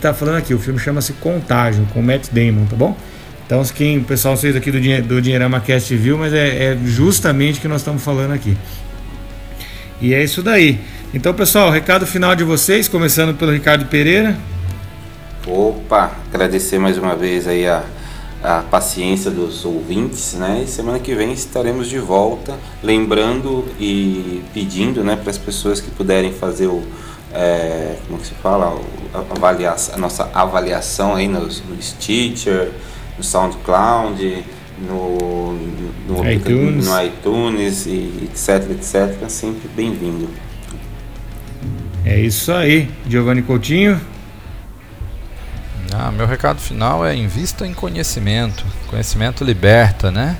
[0.00, 0.54] tá falando aqui.
[0.54, 2.96] O filme chama-se Contágio, com Matt Damon, tá bom?
[3.44, 7.58] Então, quem o pessoal vocês aqui do, do Dinheirama Cast viu, mas é, é justamente
[7.58, 8.56] o que nós estamos falando aqui.
[10.00, 10.78] E é isso daí.
[11.12, 14.36] Então, pessoal, recado final de vocês, começando pelo Ricardo Pereira.
[15.44, 17.82] Opa, agradecer mais uma vez aí a,
[18.42, 20.62] a paciência dos ouvintes, né?
[20.64, 25.90] E semana que vem estaremos de volta, lembrando e pedindo, né, para as pessoas que
[25.90, 26.82] puderem fazer o
[27.32, 28.78] é, como que se fala,
[29.14, 32.70] a, avaliação, a nossa avaliação aí no, no Stitcher,
[33.16, 34.44] no SoundCloud,
[34.86, 35.54] no,
[36.08, 36.86] no, iTunes.
[36.86, 40.28] no iTunes e etc, etc, sempre bem-vindo.
[42.04, 44.00] É isso aí, Giovanni Coutinho.
[45.94, 48.64] Ah, meu recado final é invista em conhecimento.
[48.88, 50.36] Conhecimento liberta, né?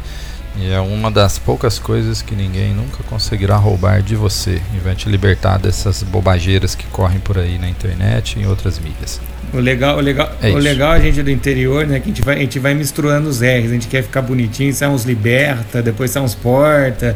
[0.56, 4.94] E é uma das poucas coisas que ninguém nunca conseguirá roubar de você e vai
[4.94, 9.20] te libertar dessas bobageiras que correm por aí na internet e em outras mídias.
[9.52, 12.00] O legal, o legal, é o legal a gente é do interior, né?
[12.00, 13.66] Que a gente vai, a gente vai misturando os R's.
[13.70, 17.14] A gente quer ficar bonitinho, sai uns liberta, depois sai uns porta.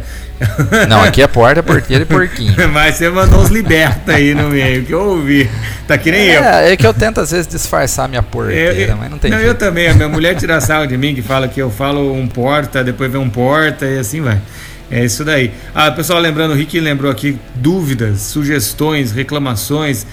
[0.86, 2.54] Não, aqui é porta, porteira e porquinho.
[2.70, 5.48] Mas você mandou uns liberta aí no meio, que eu ouvi.
[5.88, 6.42] Tá que nem é, eu.
[6.72, 9.38] É que eu tento às vezes disfarçar minha porteira, eu, eu, mas não tem Não,
[9.38, 9.52] jeito.
[9.52, 9.88] eu também.
[9.88, 13.10] A minha mulher tira sal de mim, que fala que eu falo um porta, depois
[13.10, 14.38] vem um porta e assim vai.
[14.90, 15.52] É isso daí.
[15.74, 20.06] Ah, pessoal, lembrando, o Rick lembrou aqui dúvidas, sugestões, reclamações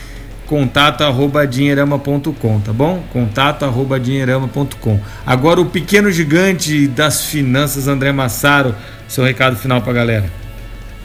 [0.54, 3.02] contato arroba dinheirama.com, tá bom?
[3.12, 5.00] Contato arroba dinheirama.com.
[5.26, 8.76] Agora o pequeno gigante das finanças, André Massaro,
[9.08, 10.32] seu recado final para galera.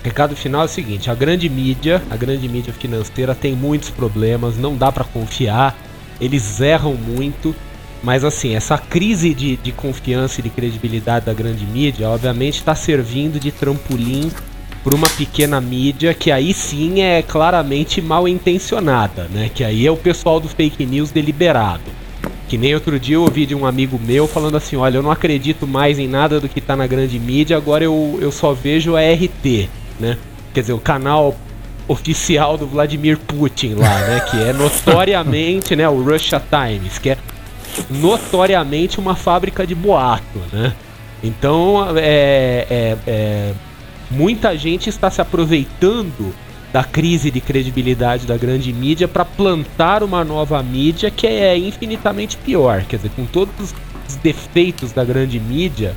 [0.04, 4.58] Recado final é o seguinte: a grande mídia, a grande mídia financeira tem muitos problemas,
[4.58, 5.74] não dá para confiar,
[6.20, 7.56] eles erram muito,
[8.02, 12.74] mas assim, essa crise de, de confiança e de credibilidade da grande mídia, obviamente, está
[12.74, 14.30] servindo de trampolim
[14.88, 19.50] por uma pequena mídia que aí sim é claramente mal intencionada, né?
[19.54, 21.82] Que aí é o pessoal do fake news deliberado.
[22.48, 25.10] Que nem outro dia eu ouvi de um amigo meu falando assim: olha, eu não
[25.10, 28.96] acredito mais em nada do que tá na grande mídia, agora eu, eu só vejo
[28.96, 29.68] a RT,
[30.00, 30.16] né?
[30.54, 31.36] Quer dizer, o canal
[31.86, 34.20] oficial do Vladimir Putin lá, né?
[34.30, 35.86] Que é notoriamente, né?
[35.86, 37.18] O Russia Times, que é
[37.90, 40.72] notoriamente uma fábrica de boato, né?
[41.22, 43.52] Então, é, é, é,
[44.10, 46.34] muita gente está se aproveitando
[46.72, 52.36] da crise de credibilidade da grande mídia para plantar uma nova mídia que é infinitamente
[52.36, 52.82] pior.
[52.82, 53.74] Quer dizer, com todos
[54.08, 55.96] os defeitos da grande mídia,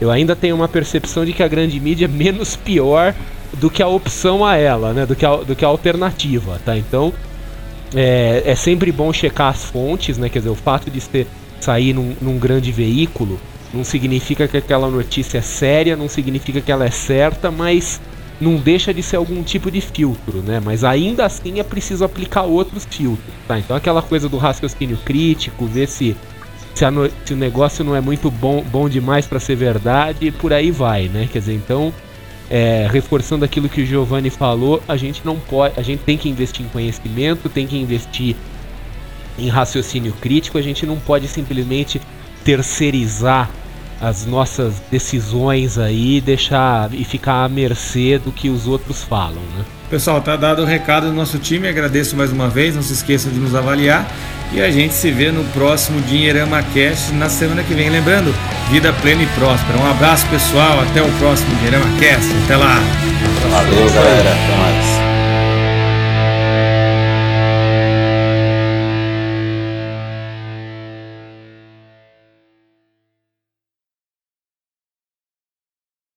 [0.00, 3.14] eu ainda tenho uma percepção de que a grande mídia é menos pior
[3.54, 5.04] do que a opção a ela, né?
[5.04, 6.76] Do que a, do que a alternativa, tá?
[6.76, 7.12] Então,
[7.94, 10.28] é, é sempre bom checar as fontes, né?
[10.28, 11.26] Quer dizer, o fato de ter,
[11.60, 13.40] sair num, num grande veículo
[13.72, 18.00] não significa que aquela notícia é séria, não significa que ela é certa, mas
[18.40, 20.60] não deixa de ser algum tipo de filtro, né?
[20.62, 23.58] Mas ainda assim é preciso aplicar outros filtros, tá?
[23.58, 26.16] Então aquela coisa do raciocínio crítico, ver se
[26.74, 30.30] se, no, se o negócio não é muito bom, bom demais para ser verdade, e
[30.30, 31.28] por aí vai, né?
[31.30, 31.92] Quer dizer, então
[32.50, 36.28] é, reforçando aquilo que o Giovanni falou, a gente não pode, a gente tem que
[36.28, 38.36] investir em conhecimento, tem que investir
[39.38, 42.00] em raciocínio crítico, a gente não pode simplesmente
[42.44, 43.48] terceirizar
[44.02, 49.64] as nossas decisões aí deixar e ficar à mercê do que os outros falam, né?
[49.88, 53.30] Pessoal, tá dado o recado do nosso time, agradeço mais uma vez, não se esqueçam
[53.30, 54.10] de nos avaliar
[54.52, 57.88] e a gente se vê no próximo Dinheirama Cast na semana que vem.
[57.88, 58.34] Lembrando,
[58.70, 59.78] vida plena e próspera.
[59.78, 62.80] Um abraço pessoal, até o próximo Dinheirama Cast, até lá.
[63.50, 64.91] Valeu galera, até mais.